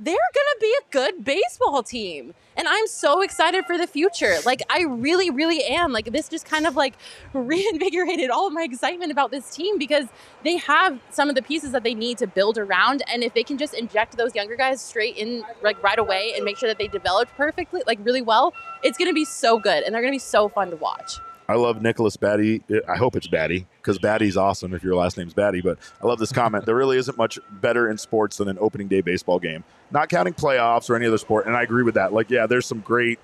[0.00, 2.34] they're gonna be a good baseball team.
[2.56, 4.36] And I'm so excited for the future.
[4.44, 5.92] Like I really, really am.
[5.92, 6.94] Like this just kind of like
[7.32, 10.06] reinvigorated all of my excitement about this team because
[10.44, 13.02] they have some of the pieces that they need to build around.
[13.12, 16.44] And if they can just inject those younger guys straight in like right away and
[16.44, 19.94] make sure that they develop perfectly, like really well, it's gonna be so good and
[19.94, 21.18] they're gonna be so fun to watch.
[21.50, 22.62] I love Nicholas Batty.
[22.86, 25.62] I hope it's Batty because Batty's awesome if your last name's Batty.
[25.62, 26.66] But I love this comment.
[26.66, 30.34] there really isn't much better in sports than an opening day baseball game, not counting
[30.34, 31.46] playoffs or any other sport.
[31.46, 32.12] And I agree with that.
[32.12, 33.18] Like, yeah, there's some great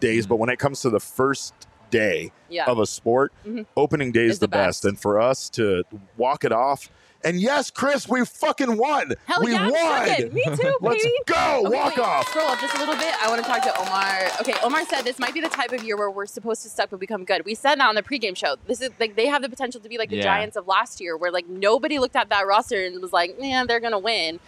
[0.00, 1.52] days, but when it comes to the first
[1.90, 2.64] day Yeah.
[2.64, 3.66] of a sport, Mhm.
[3.76, 4.82] opening day is Is the the best.
[4.82, 4.84] best.
[4.86, 5.84] And for us to
[6.16, 6.88] walk it off,
[7.26, 9.12] and yes, Chris, we fucking won.
[9.26, 10.06] Hell we yeah, won.
[10.06, 10.32] second.
[10.32, 11.14] Me too, Let's baby.
[11.26, 11.34] go.
[11.66, 12.28] Okay, walk wait, off.
[12.28, 13.14] Scroll up just a little bit.
[13.22, 14.22] I want to talk to Omar.
[14.40, 16.90] Okay, Omar said this might be the type of year where we're supposed to suck
[16.90, 17.44] but become good.
[17.44, 18.56] We said that on the pregame show.
[18.66, 20.22] This is like they have the potential to be like the Yeah.
[20.22, 23.66] Giants of last year, where like nobody looked at that roster and was like, man,
[23.66, 24.40] they're gonna win.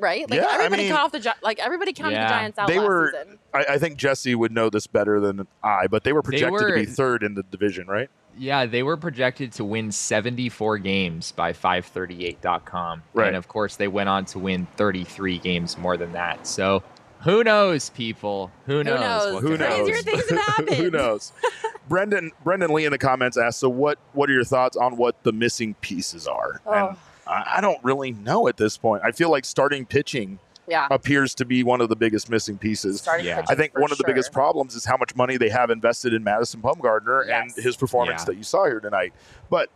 [0.00, 0.28] Right?
[0.28, 2.24] Like Yeah, I everybody mean- cut off the Gi- like everybody counted Yeah.
[2.26, 3.38] the Giants out They last were- season.
[3.54, 6.64] I, I think Jesse would know this better than I, but they were projected to
[6.66, 8.10] were- be third in the division, right?
[8.38, 13.02] Yeah, they were projected to win 74 games by 538.com.
[13.14, 13.28] Right.
[13.28, 16.46] And of course, they went on to win 33 games more than that.
[16.46, 16.82] So
[17.20, 18.50] who knows, people?
[18.66, 19.00] Who knows?
[19.00, 19.42] knows?
[19.42, 19.78] Who could happen.
[19.78, 19.88] knows?
[19.88, 20.76] Crazier things have happened.
[20.76, 21.32] Who knows?
[21.88, 25.22] Brendan Brendan Lee in the comments asked, so what what are your thoughts on what
[25.22, 26.60] the missing pieces are?
[26.66, 26.72] Oh.
[26.72, 26.96] And
[27.26, 29.02] I, I don't really know at this point.
[29.04, 30.88] I feel like starting pitching Yeah.
[30.90, 33.00] appears to be one of the biggest missing pieces.
[33.00, 33.44] Starting Yeah.
[33.48, 36.24] I think one of the biggest problems is how much money they have invested in
[36.24, 37.54] Madison Bumgarner Yes.
[37.56, 38.24] and his performance Yeah.
[38.26, 39.12] that you saw here tonight.
[39.50, 39.70] But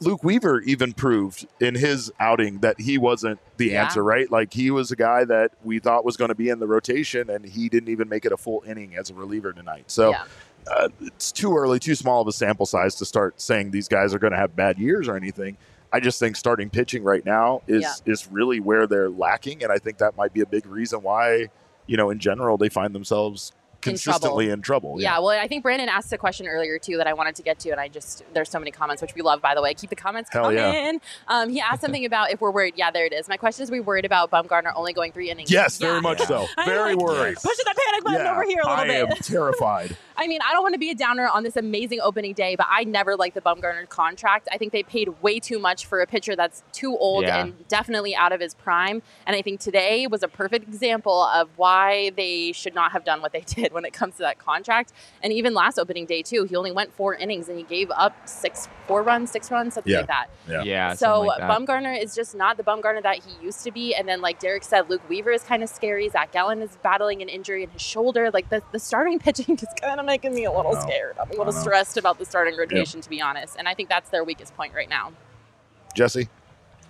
[0.00, 3.84] Luke Weaver even proved in his outing that he wasn't the Yeah.
[3.84, 4.30] answer, right?
[4.30, 7.28] Like he was a guy that we thought was going to be in the rotation,
[7.28, 9.84] and he didn't even make it a full inning as a reliever tonight.
[9.90, 10.22] So yeah.
[10.74, 14.14] uh, it's too early, too small of a sample size to start saying these guys
[14.14, 15.58] are going to have bad years or anything.
[15.92, 18.12] I just think starting pitching right now is Yeah.
[18.12, 21.48] is really where they're lacking, and I think that might be a big reason why
[21.86, 25.00] you know in general they find themselves In consistently in trouble.
[25.00, 27.58] Yeah, well, I think Brandon asked a question earlier too that I wanted to get
[27.60, 29.72] to, and I just there's so many comments which we love, by the way.
[29.74, 30.58] Keep the comments Hell coming.
[30.58, 30.92] yeah.
[31.28, 32.74] Um, he asked something about if we're worried.
[32.76, 33.26] Yeah, there it is.
[33.28, 35.50] My question is: we worried about Bumgarner only going three innings?
[35.50, 35.88] Yes, Yeah.
[35.88, 36.46] very much so.
[36.66, 37.36] Very like, worried.
[37.36, 39.10] Pushing the panic button Yeah, over here a little I bit.
[39.10, 39.96] am terrified.
[40.20, 42.66] I mean, I don't want to be a downer on this amazing opening day, but
[42.68, 44.48] I never liked the Bumgarner contract.
[44.52, 47.40] I think they paid way too much for a pitcher that's too old Yeah.
[47.42, 49.00] and definitely out of his prime.
[49.26, 53.22] And I think today was a perfect example of why they should not have done
[53.22, 54.92] what they did when it comes to that contract.
[55.22, 58.28] And even last opening day too, he only went four innings and he gave up
[58.28, 60.00] six, four runs, six runs, something Yeah.
[60.00, 60.26] like that.
[60.46, 60.62] Yeah.
[60.64, 60.94] Yeah.
[60.94, 61.50] So like that.
[61.50, 63.94] Bumgarner is just not the Bumgarner that he used to be.
[63.94, 66.10] And then, like Derek said, Luke Weaver is kind of scary.
[66.10, 68.30] Zach Gallen is battling an injury in his shoulder.
[68.30, 71.16] Like the, the starting pitching is kind of making me a little I scared.
[71.20, 73.56] I'm a I little stressed about the starting rotation, to be honest.
[73.58, 75.12] And I think that's their weakest point right now.
[75.96, 76.28] Jesse,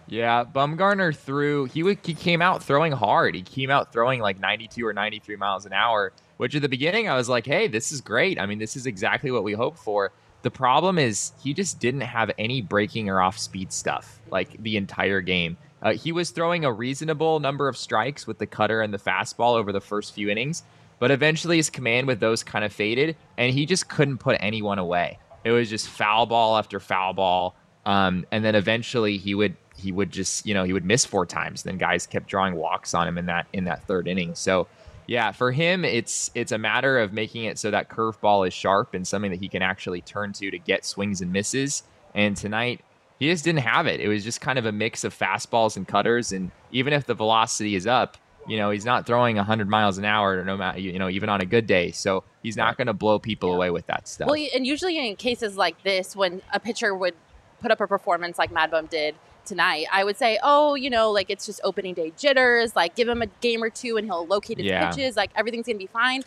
[0.06, 1.66] Yeah, Bumgarner threw.
[1.66, 3.34] He would, he came out throwing hard.
[3.34, 6.12] He came out throwing like 92 or 93 miles an hour.
[6.38, 8.40] Which at the beginning I was like, hey, this is great.
[8.40, 10.10] I mean, this is exactly what we hoped for.
[10.42, 14.78] The problem is he just didn't have any breaking or off speed stuff like the
[14.78, 15.58] entire game.
[15.82, 19.56] Uh, he was throwing a reasonable number of strikes with the cutter and the fastball
[19.56, 20.62] over the first few innings,
[21.00, 24.78] but eventually his command with those kind of faded, and he just couldn't put anyone
[24.78, 25.18] away.
[25.42, 29.90] It was just foul ball after foul ball, um, and then eventually he would he
[29.90, 31.64] would just you know he would miss four times.
[31.64, 34.36] Then guys kept drawing walks on him in that in that third inning.
[34.36, 34.68] So
[35.06, 38.94] yeah, for him it's it's a matter of making it so that curveball is sharp
[38.94, 41.82] and something that he can actually turn to to get swings and misses.
[42.14, 42.84] And tonight
[43.18, 44.00] he just didn't have it.
[44.00, 46.32] It was just kind of a mix of fastballs and cutters.
[46.32, 48.16] And even if the velocity is up,
[48.50, 51.40] you know he's not throwing 100 miles an hour no matter you know even on
[51.40, 51.90] a good day.
[51.92, 54.28] So he's not going to blow people away with that stuff.
[54.28, 57.14] Well, and usually in cases like this, when a pitcher would
[57.60, 61.10] put up a performance like Mad Bum did tonight, I would say, oh, you know,
[61.10, 62.74] like it's just opening day jitters.
[62.74, 64.90] Like give him a game or two and he'll locate his Yeah.
[64.90, 65.16] pitches.
[65.16, 66.22] Like everything's gonna be fine.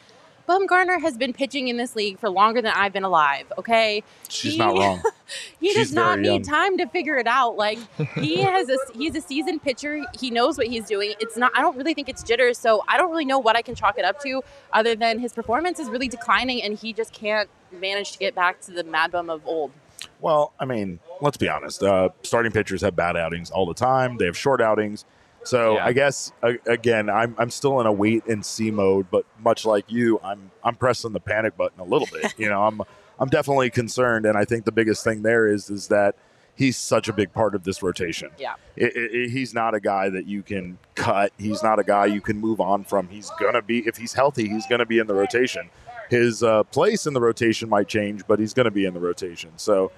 [0.47, 3.51] Bumgarner has been pitching in this league for longer than I've been alive.
[3.57, 5.01] Okay, she's He- not wrong.
[5.59, 6.41] he She's does not need young.
[6.43, 7.55] time to figure it out.
[7.55, 7.79] Like
[8.15, 10.03] he has a he's a seasoned pitcher.
[10.19, 11.13] He knows what he's doing.
[11.19, 11.51] It's not.
[11.55, 12.57] I don't really think it's jitters.
[12.57, 15.31] So I don't really know what I can chalk it up to, other than his
[15.33, 19.11] performance is really declining, and he just can't manage to get back to the Mad
[19.11, 19.71] Bum of old.
[20.19, 21.81] Well, I mean, let's be honest.
[21.81, 24.17] Uh, starting pitchers have bad outings all the time.
[24.17, 25.05] They have short outings.
[25.45, 25.85] So Yeah.
[25.85, 26.31] I guess
[26.65, 29.07] again, I'm I'm still in a wait and see mode.
[29.11, 32.33] But much like you, I'm I'm pressing the panic button a little bit.
[32.37, 32.81] you know, I'm
[33.19, 36.15] I'm definitely concerned, and I think the biggest thing there is is that
[36.55, 38.29] he's such a big part of this rotation.
[38.37, 38.53] Yeah.
[38.75, 41.31] It, it, it- he's not a guy that you can cut.
[41.37, 43.07] He's not a guy you can move on from.
[43.09, 45.69] He's gonna be if he's healthy, he's gonna be in the rotation.
[46.09, 48.99] His uh, place in the rotation might change, but he's going to be in the
[48.99, 49.51] rotation.
[49.55, 49.91] So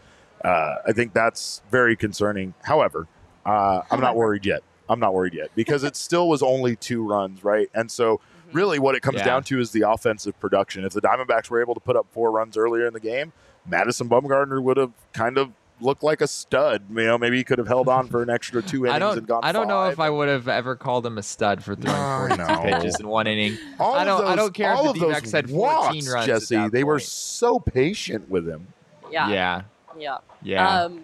[0.45, 2.53] uh, I think that's very concerning.
[2.63, 3.07] However,
[3.45, 4.61] uh, I'm not worried yet.
[4.89, 7.69] I'm not worried yet because it still was only two runs, right?
[7.73, 8.57] And so Mm-hmm.
[8.57, 9.25] really what it comes Yeah.
[9.25, 10.85] down to is the offensive production.
[10.85, 13.33] If the Diamondbacks were able to put up four runs earlier in the game,
[13.67, 15.49] Madison Bumgarner would have kind of
[15.81, 16.83] looked like a stud.
[16.91, 19.15] You know, maybe he could have held on for an extra two innings I and
[19.17, 19.27] don't.
[19.27, 19.99] gone I don't know if.
[19.99, 22.61] I would have ever called him a stud for throwing No, 42 no.
[22.77, 23.57] pitches in one inning.
[23.79, 25.93] All I don't- I don't care if all the of those D-backs had 14 walks,
[26.07, 26.55] runs at Jesse.
[26.55, 28.67] that They were so patient with him.
[29.11, 29.27] Yeah.
[29.29, 29.61] Yeah.
[29.97, 30.17] Yeah.
[30.43, 30.81] Yeah.
[30.81, 31.01] Um, gee,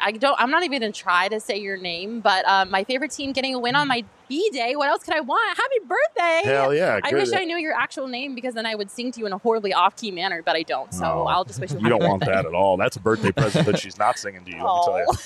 [0.00, 0.38] I don't.
[0.40, 3.54] I'm not even gonna try to say your name, but um, my favorite team getting
[3.54, 4.76] a win on my B day.
[4.76, 5.56] What else could I want?
[5.56, 6.50] Happy birthday!
[6.50, 7.00] Hell yeah!
[7.02, 9.32] I wish I knew your actual name because then I would sing to you in
[9.32, 10.92] a horribly off-key manner, but I don't.
[10.92, 11.26] So No.
[11.26, 11.80] I'll just wish you.
[11.80, 12.76] You don't want that at all.
[12.76, 14.62] That's a birthday present that she's not singing to you.
[14.62, 15.06] Let me tell you.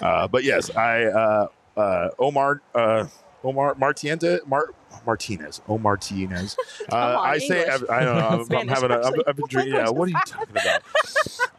[0.00, 3.04] Uh, but yes, I uh, uh, Omar uh,
[3.44, 4.70] Omar Martiente Mar-
[5.06, 6.56] Martinez O Martinez.
[6.92, 7.90] Uh, on, I say English.
[7.90, 8.28] I don't know.
[8.28, 8.98] I'm, I'm having a.
[9.00, 9.14] I'm.
[9.26, 9.62] I've been Oh.
[9.62, 10.82] Yeah, what are you talking about?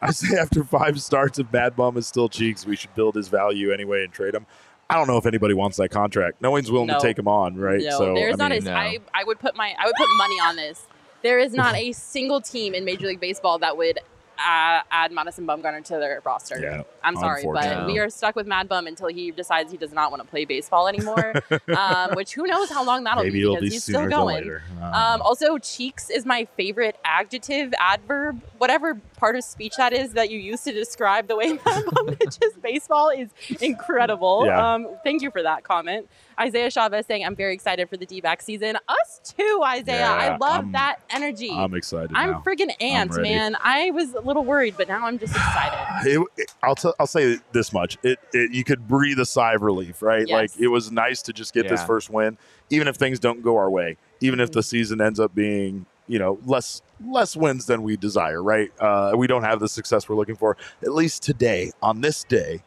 [0.02, 3.28] I say after five starts of Bad Bum is still cheeks, we should build his
[3.28, 4.46] value anyway and trade him.
[4.90, 6.42] I don't know if anybody wants that contract.
[6.42, 6.98] No one's willing No.
[6.98, 7.80] to take him on, right?
[7.82, 8.70] No, so there's I not mean, a.
[8.70, 8.74] no.
[8.76, 9.74] I I would put my.
[9.78, 10.86] I would put money on this.
[11.22, 13.98] There is not a single team in Major League Baseball that would
[14.38, 16.58] uh, add Madison Bumgarner to their roster.
[16.60, 19.92] Yeah, I'm sorry, but we are stuck with Mad Bum until he decides he does
[19.92, 21.42] not want to play baseball anymore.
[21.76, 24.36] um, which who knows how long that'll maybe be because be he's still going.
[24.36, 24.62] later.
[24.80, 30.30] Um, also, cheeks is my favorite adjective, adverb, whatever part of speech that is that
[30.30, 33.28] you use to describe the way Mad Bum pitches baseball is
[33.60, 34.46] incredible.
[34.46, 34.74] Yeah.
[34.74, 36.08] Um, thank you for that comment.
[36.38, 38.76] Isaiah Chavez saying, I'm very excited for the D back season.
[38.88, 40.00] Us too, Isaiah.
[40.00, 41.50] Yeah, I love I'm- that energy.
[41.50, 42.10] I'm excited.
[42.14, 42.42] I'm now.
[42.46, 43.30] friggin' amped, ready.
[43.30, 43.56] man.
[43.60, 46.06] I was a little worried, but now I'm just excited.
[46.10, 49.54] it, it- I'll t- I'll say this much: it, it you could breathe a sigh
[49.54, 50.26] of relief, right?
[50.26, 50.34] Yes.
[50.34, 52.38] Like it was nice to just get this first win,
[52.70, 56.18] even if things don't go our way, even if the season ends up being you
[56.18, 58.70] know less less wins than we desire, right?
[58.80, 60.56] Uh, we don't have the success we're looking for.
[60.82, 62.62] At least today, on this day,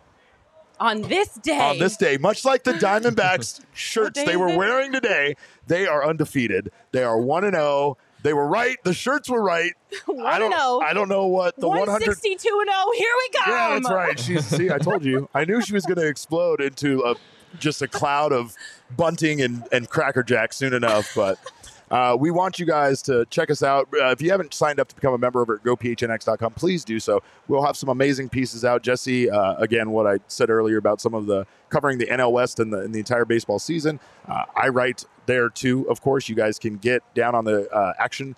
[0.80, 5.36] On this day, on this day, much like the Diamondbacks shirts they were wearing today,
[5.66, 6.72] they are undefeated.
[6.92, 7.98] They are one and zero.
[8.24, 8.78] They were right.
[8.84, 9.74] The shirts were right.
[10.24, 10.52] I don't.
[10.52, 10.84] 1-0.
[10.84, 12.92] I don't know what the one hundred 162 and 0.
[12.96, 13.52] Here we go.
[13.52, 14.20] yeah, that's right.
[14.20, 15.30] She's see, I told you.
[15.34, 17.16] I knew she was going to explode into a
[17.60, 18.56] just a cloud of
[18.96, 21.12] bunting and and cracker jack soon enough.
[21.16, 21.40] But
[21.90, 23.88] uh, we want you guys to check us out.
[23.94, 27.00] Uh, if you haven't signed up to become a member over at gophnx.com, please do
[27.00, 27.22] so.
[27.48, 28.84] We'll have some amazing pieces out.
[28.84, 32.60] Jesse, uh, again, what I said earlier about some of the covering the NL West
[32.60, 34.00] and the, and the entire baseball season.
[34.28, 35.90] Uh, I write there too.
[35.90, 38.36] Of course, you guys can get down on the uh, action.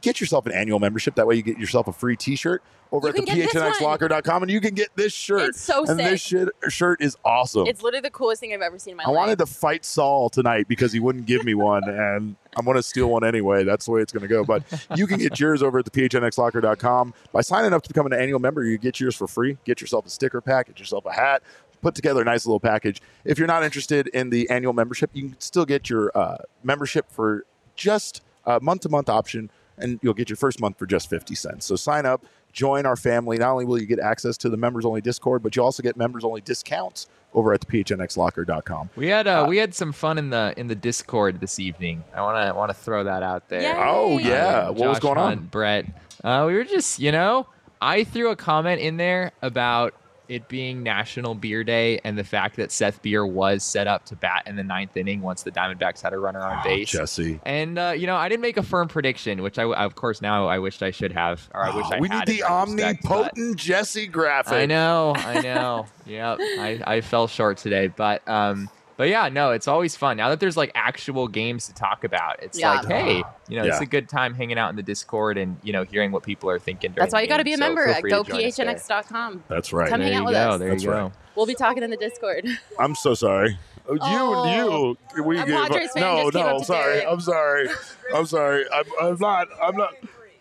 [0.00, 1.14] Get yourself an annual membership.
[1.14, 3.80] That way, you get yourself a free T-shirt over You at the can get this
[3.80, 3.98] one.
[3.98, 5.50] phnxlocker.com, and you can get this shirt.
[5.50, 7.66] It's so and this shit, shirt is awesome.
[7.66, 9.14] It's literally the coolest thing I've ever seen in my I life.
[9.16, 12.76] I wanted to fight Saul tonight because he wouldn't give me one, and I'm going
[12.76, 13.62] to steal one anyway.
[13.62, 14.42] That's the way it's going to go.
[14.44, 14.62] But
[14.96, 17.14] you can get yours over at the phnxlocker.com.
[17.32, 19.58] By signing up to become an annual member, you get yours for free.
[19.64, 21.42] Get yourself a sticker pack, get yourself a hat,
[21.82, 23.00] put together a nice little package.
[23.24, 27.10] If you're not interested in the annual membership, you can still get your uh, membership
[27.12, 27.44] for
[27.76, 31.34] just a month to month option, and you'll get your first month for just 50
[31.34, 31.66] cents.
[31.66, 32.24] So sign up.
[32.52, 33.36] Join our family.
[33.38, 35.96] Not only will you get access to the members only Discord, but you also get
[35.96, 38.90] members only discounts over at the phnxlocker.com.
[38.96, 42.04] We had uh, Uh, we had some fun in the in the Discord this evening.
[42.14, 43.60] I want to want to throw that out there.
[43.62, 43.74] Yay.
[43.76, 45.38] Oh yeah, Uh, what was Josh going on?
[45.46, 45.86] Brett.
[46.24, 47.46] Uh, we were just, you know,
[47.80, 49.94] I threw a comment in there about
[50.28, 54.16] it being National Beer Day and the fact that Seth Beer was set up to
[54.16, 56.90] bat in the ninth inning once the Diamondbacks had a runner on base.
[56.90, 57.40] Jesse.
[57.44, 60.46] And uh, you know, I didn't make a firm prediction, which I, of course, now
[60.46, 64.52] I wished I should have, or I wish I we need the omnipotent Jesse graphic.
[64.52, 65.86] I know, I know.
[66.06, 70.28] yep, I, I fell short today, but um, but yeah, no, it's always fun now
[70.28, 72.42] that there's like actual games to talk about.
[72.42, 72.80] It's Yeah.
[72.80, 75.72] like, hey, you know, it's a good time hanging out in the Discord and you
[75.72, 76.92] know hearing what people are thinking.
[76.96, 78.56] That's why you got to be a so member feel at free to join us
[78.56, 78.66] there.
[78.66, 79.44] gophnx.com.
[79.48, 79.88] That's right.
[79.88, 80.50] Come There hang out with go.
[80.50, 80.58] us.
[80.58, 81.00] There That's you right.
[81.00, 81.12] go.
[81.36, 82.44] We'll be talking in the Discord.
[82.78, 83.56] I'm so sorry.
[83.88, 84.96] Oh, You, Oh.
[85.16, 86.56] you, we A gave Padres fan no, just came no.
[86.56, 87.06] up sorry, Derek.
[87.10, 87.68] I'm sorry.
[88.14, 88.64] I'm sorry.
[88.74, 89.48] I'm, I'm not.
[89.62, 89.94] I'm not.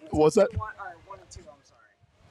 [0.09, 0.49] What's that?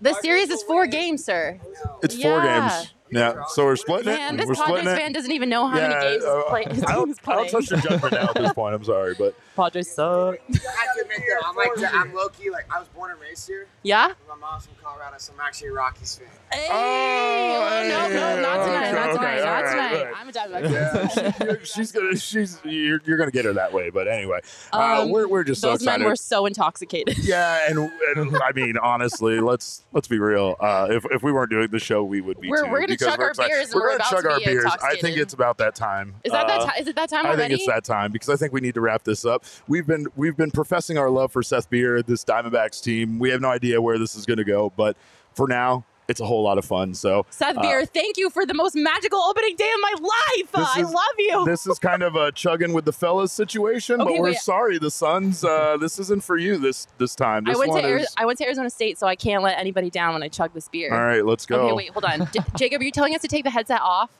[0.00, 1.58] The series is four games, sir.
[2.02, 2.68] It's four Yeah.
[2.78, 2.92] games.
[3.10, 3.42] Yeah.
[3.48, 5.14] So we're splitting Man, this We're Padres splitting fan it.
[5.14, 7.18] doesn't even know how yeah, many games uh, his, play, his I team don't, is
[7.18, 7.38] I playing.
[7.40, 8.74] don't trust your judgment now at this point.
[8.74, 10.34] I'm sorry, but Padres suck.
[10.38, 13.20] I have to admit though, I'm like I'm low key like I was born and
[13.20, 13.66] raised here.
[13.82, 14.12] Yeah?
[14.28, 16.28] My mom's from Colorado, so I'm actually a Rockies fan.
[16.52, 19.70] Hey, Oh, oh, no, no, not hey, tonight, okay, not okay, tonight, all not right,
[19.70, 20.04] tonight.
[20.04, 20.14] right.
[20.16, 21.32] I'm a Diamondbacks yeah, fan.
[21.38, 22.16] she, you're- she's gonna.
[22.16, 23.90] She's you're, you're gonna get her that way.
[23.90, 24.40] But anyway,
[24.72, 26.00] uh, Um, we're we're just so Those excited.
[26.00, 27.18] men were so intoxicated.
[27.18, 27.78] Yeah, and,
[28.16, 30.56] and I mean, honestly, let's let's be real.
[30.60, 32.48] Uh, if, if we weren't doing the show, we would be.
[32.48, 33.50] We're- too, we're gonna because chug our excited.
[33.50, 34.64] beers We're, we're gonna chug our beers.
[34.82, 36.14] I think it's about that time.
[36.24, 36.74] Is that that Uh, time?
[36.80, 37.42] Is it that time I already?
[37.56, 39.44] think it's that time because I think we need to wrap this up.
[39.68, 43.18] We've been we've been professing our love for Seth Beer, this Diamondbacks team.
[43.18, 44.96] We have no idea where this is going to go, but
[45.34, 46.94] for now, it's a whole lot of fun.
[46.94, 50.52] So Seth uh, Beer, thank you for the most magical opening day of my life.
[50.52, 51.44] This I love you.
[51.44, 54.38] this is kind of a chugging with the fellas situation, Okay, but we're wait.
[54.38, 55.44] sorry, the Suns.
[55.44, 57.44] Uh, this isn't for you this this time.
[57.44, 58.14] This I went to is.
[58.16, 60.68] I went to Arizona State, so I can't let anybody down when I chug this
[60.68, 60.92] beer.
[60.92, 61.60] All right, let's go.
[61.62, 62.28] Okay, wait, hold on.
[62.32, 64.10] J- Jacob, are you telling us to take the headset off?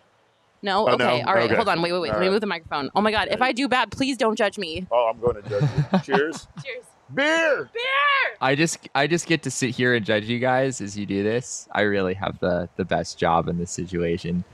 [0.63, 0.89] No.
[0.89, 1.05] Oh, no?
[1.07, 1.23] okay.
[1.23, 1.45] All right.
[1.45, 1.55] Okay.
[1.55, 1.83] Hold on.
[1.83, 2.09] Wait, wait, wait.
[2.09, 2.33] All Let me right.
[2.33, 2.91] move the microphone.
[2.97, 3.29] Oh my God.
[3.31, 4.87] If I do bad, please don't judge me.
[4.91, 5.99] Oh, I'm going to judge you.
[6.03, 6.49] Cheers.
[6.65, 6.85] Cheers.
[7.15, 7.69] Beer.
[7.73, 8.37] Beer.
[8.41, 11.23] I just I just get to sit here and judge you guys as you do
[11.23, 11.69] this.
[11.73, 14.45] I really have the the best job in this situation.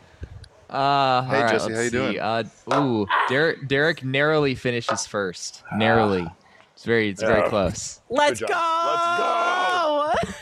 [0.71, 2.19] Uh, Hey, all right, Jesse, how you doing?
[2.19, 5.63] Uh, ooh, Derek Derek narrowly finishes first.
[5.77, 6.27] Narrowly,
[6.75, 7.29] it's very it's Yeah.
[7.29, 8.01] very close.
[8.09, 8.47] Let's go.
[8.47, 10.33] Let's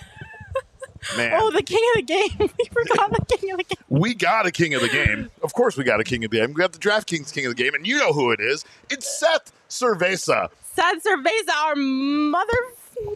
[1.17, 2.29] Man, Oh, the king of the game.
[2.39, 3.85] we forgot the king of the game.
[3.89, 5.31] we got a king of the game.
[5.43, 6.51] Of course, we got a king of the game.
[6.51, 8.65] We got the DraftKings king of the game, and you know who it is.
[8.91, 10.51] It's Seth Cerveza.
[10.81, 12.55] Sad Cerveza, our mother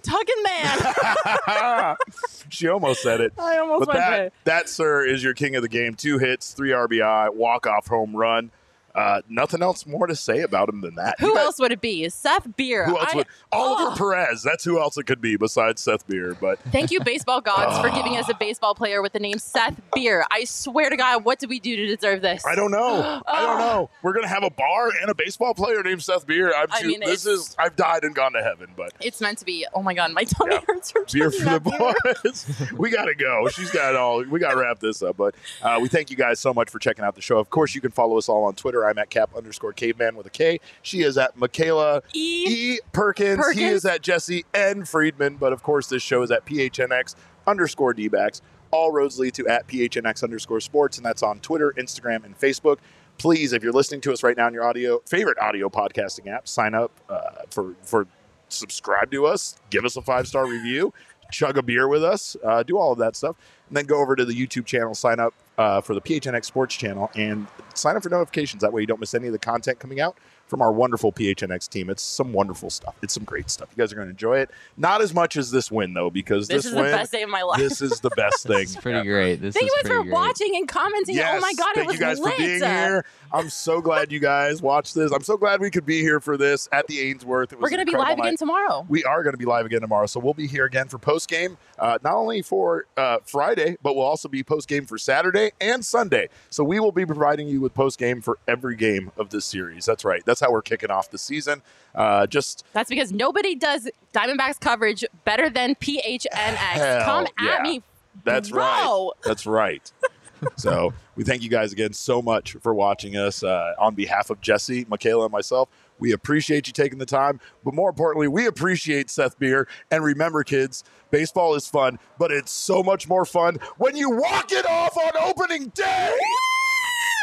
[0.03, 1.97] tugging man.
[2.51, 3.33] she almost said it.
[3.39, 5.95] I almost But went that, that, sir, is your king of the game.
[5.95, 8.51] Two hits, three RBI, walk off home run.
[8.95, 11.19] Uh, nothing else more to say about him than that.
[11.19, 12.09] Who You guys- else would it be?
[12.09, 12.85] Seth Beer.
[12.85, 13.27] Who else I- would?
[13.51, 13.95] Oliver Oh.
[13.97, 14.43] Perez.
[14.43, 16.37] That's who else it could be besides Seth Beer.
[16.41, 19.81] But Thank you, baseball gods, for giving us a baseball player with the name Seth
[19.95, 20.25] Beer.
[20.31, 22.47] I swear to God, what did we do to deserve this?
[22.47, 23.23] I don't know.
[23.27, 23.91] I don't know.
[24.03, 26.53] We're gonna have a bar and a baseball player named Seth Beer.
[26.57, 27.57] I'm I mean, this is.
[27.59, 29.67] I've died and gone to heaven, but It's meant to be.
[29.75, 30.61] Oh my God, my tummy Yeah.
[30.67, 32.73] hurts from beer for the boys.
[32.79, 33.49] we gotta go.
[33.49, 34.23] She's got all.
[34.25, 35.17] We gotta wrap this up.
[35.17, 37.39] But uh, we thank you guys so much for checking out the show.
[37.39, 38.84] Of course, you can follow us all on Twitter.
[38.89, 40.61] I'm at cap underscore caveman with a K.
[40.83, 42.45] She is at Makayla E.
[42.75, 42.81] E.
[42.93, 43.51] Perkins.
[43.53, 44.85] He is at Jesse N.
[44.85, 45.37] Friedman.
[45.37, 47.15] But of course, this show is at PHNX
[47.47, 48.41] underscore D-backs.
[48.71, 52.79] All roads lead to at PHNX underscore sports, and that's on Twitter, Instagram, and Facebook.
[53.19, 56.49] Please, if you're listening to us right now in your audio favorite audio podcasting app,
[56.49, 58.09] sign up uh, for for
[58.49, 60.93] subscribe to us, give us a five star review,
[61.31, 63.37] chug a beer with us, uh, do all of that stuff,
[63.69, 66.75] and then go over to the YouTube channel, sign up uh, for the PHNX Sports
[66.75, 68.63] channel, and sign up for notifications.
[68.63, 70.17] That way, you don't miss any of the content coming out
[70.47, 71.91] from our wonderful PHNX team.
[71.91, 72.95] It's some wonderful stuff.
[73.03, 73.69] It's some great stuff.
[73.75, 74.51] You guys are going to enjoy it.
[74.77, 77.31] Not as much as this win though, because This this, is the best day of
[77.31, 77.59] my life.
[77.59, 78.61] this is the best thing.
[78.63, 79.37] It's pretty great.
[79.37, 80.13] This Thank is you guys for great.
[80.13, 81.15] watching and commenting.
[81.17, 81.99] Yes, oh my God, it was lit!
[81.99, 82.33] thank you guys lit.
[82.35, 83.05] for being here.
[83.33, 85.11] I'm so glad you guys watched this.
[85.11, 87.53] I'm so glad we could be here for this at the Ainsworth.
[87.53, 88.87] It was We're going to be live incredible again tomorrow.
[88.89, 91.29] We are going to be live again tomorrow, so we'll be here again for post
[91.29, 91.57] game.
[91.79, 95.85] Uh, not only for uh, Friday, but we'll also be post game for Saturday and
[95.85, 96.29] Sunday.
[96.51, 99.85] So we will be providing you with post game for every game of this series.
[99.85, 100.23] That's right.
[100.25, 101.63] That's how we're kicking off the season.
[101.95, 106.57] Uh, just That's because nobody does Diamondbacks coverage better than PHNX.
[106.57, 107.51] Hell Come yeah.
[107.53, 107.83] at me.
[108.25, 108.63] That's bro.
[108.63, 109.11] right.
[109.25, 109.93] That's right.
[110.57, 113.43] so we thank you guys again so much for watching us.
[113.43, 115.69] Uh, on behalf of Jesse, Makayla, and myself,
[115.99, 117.41] we appreciate you taking the time.
[117.65, 119.69] But more importantly, we appreciate Seth Beer.
[119.91, 124.53] And remember, kids, baseball is fun, but it's so much more fun when you walk
[124.53, 126.13] it off on opening day.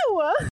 [0.09, 0.49] Woo!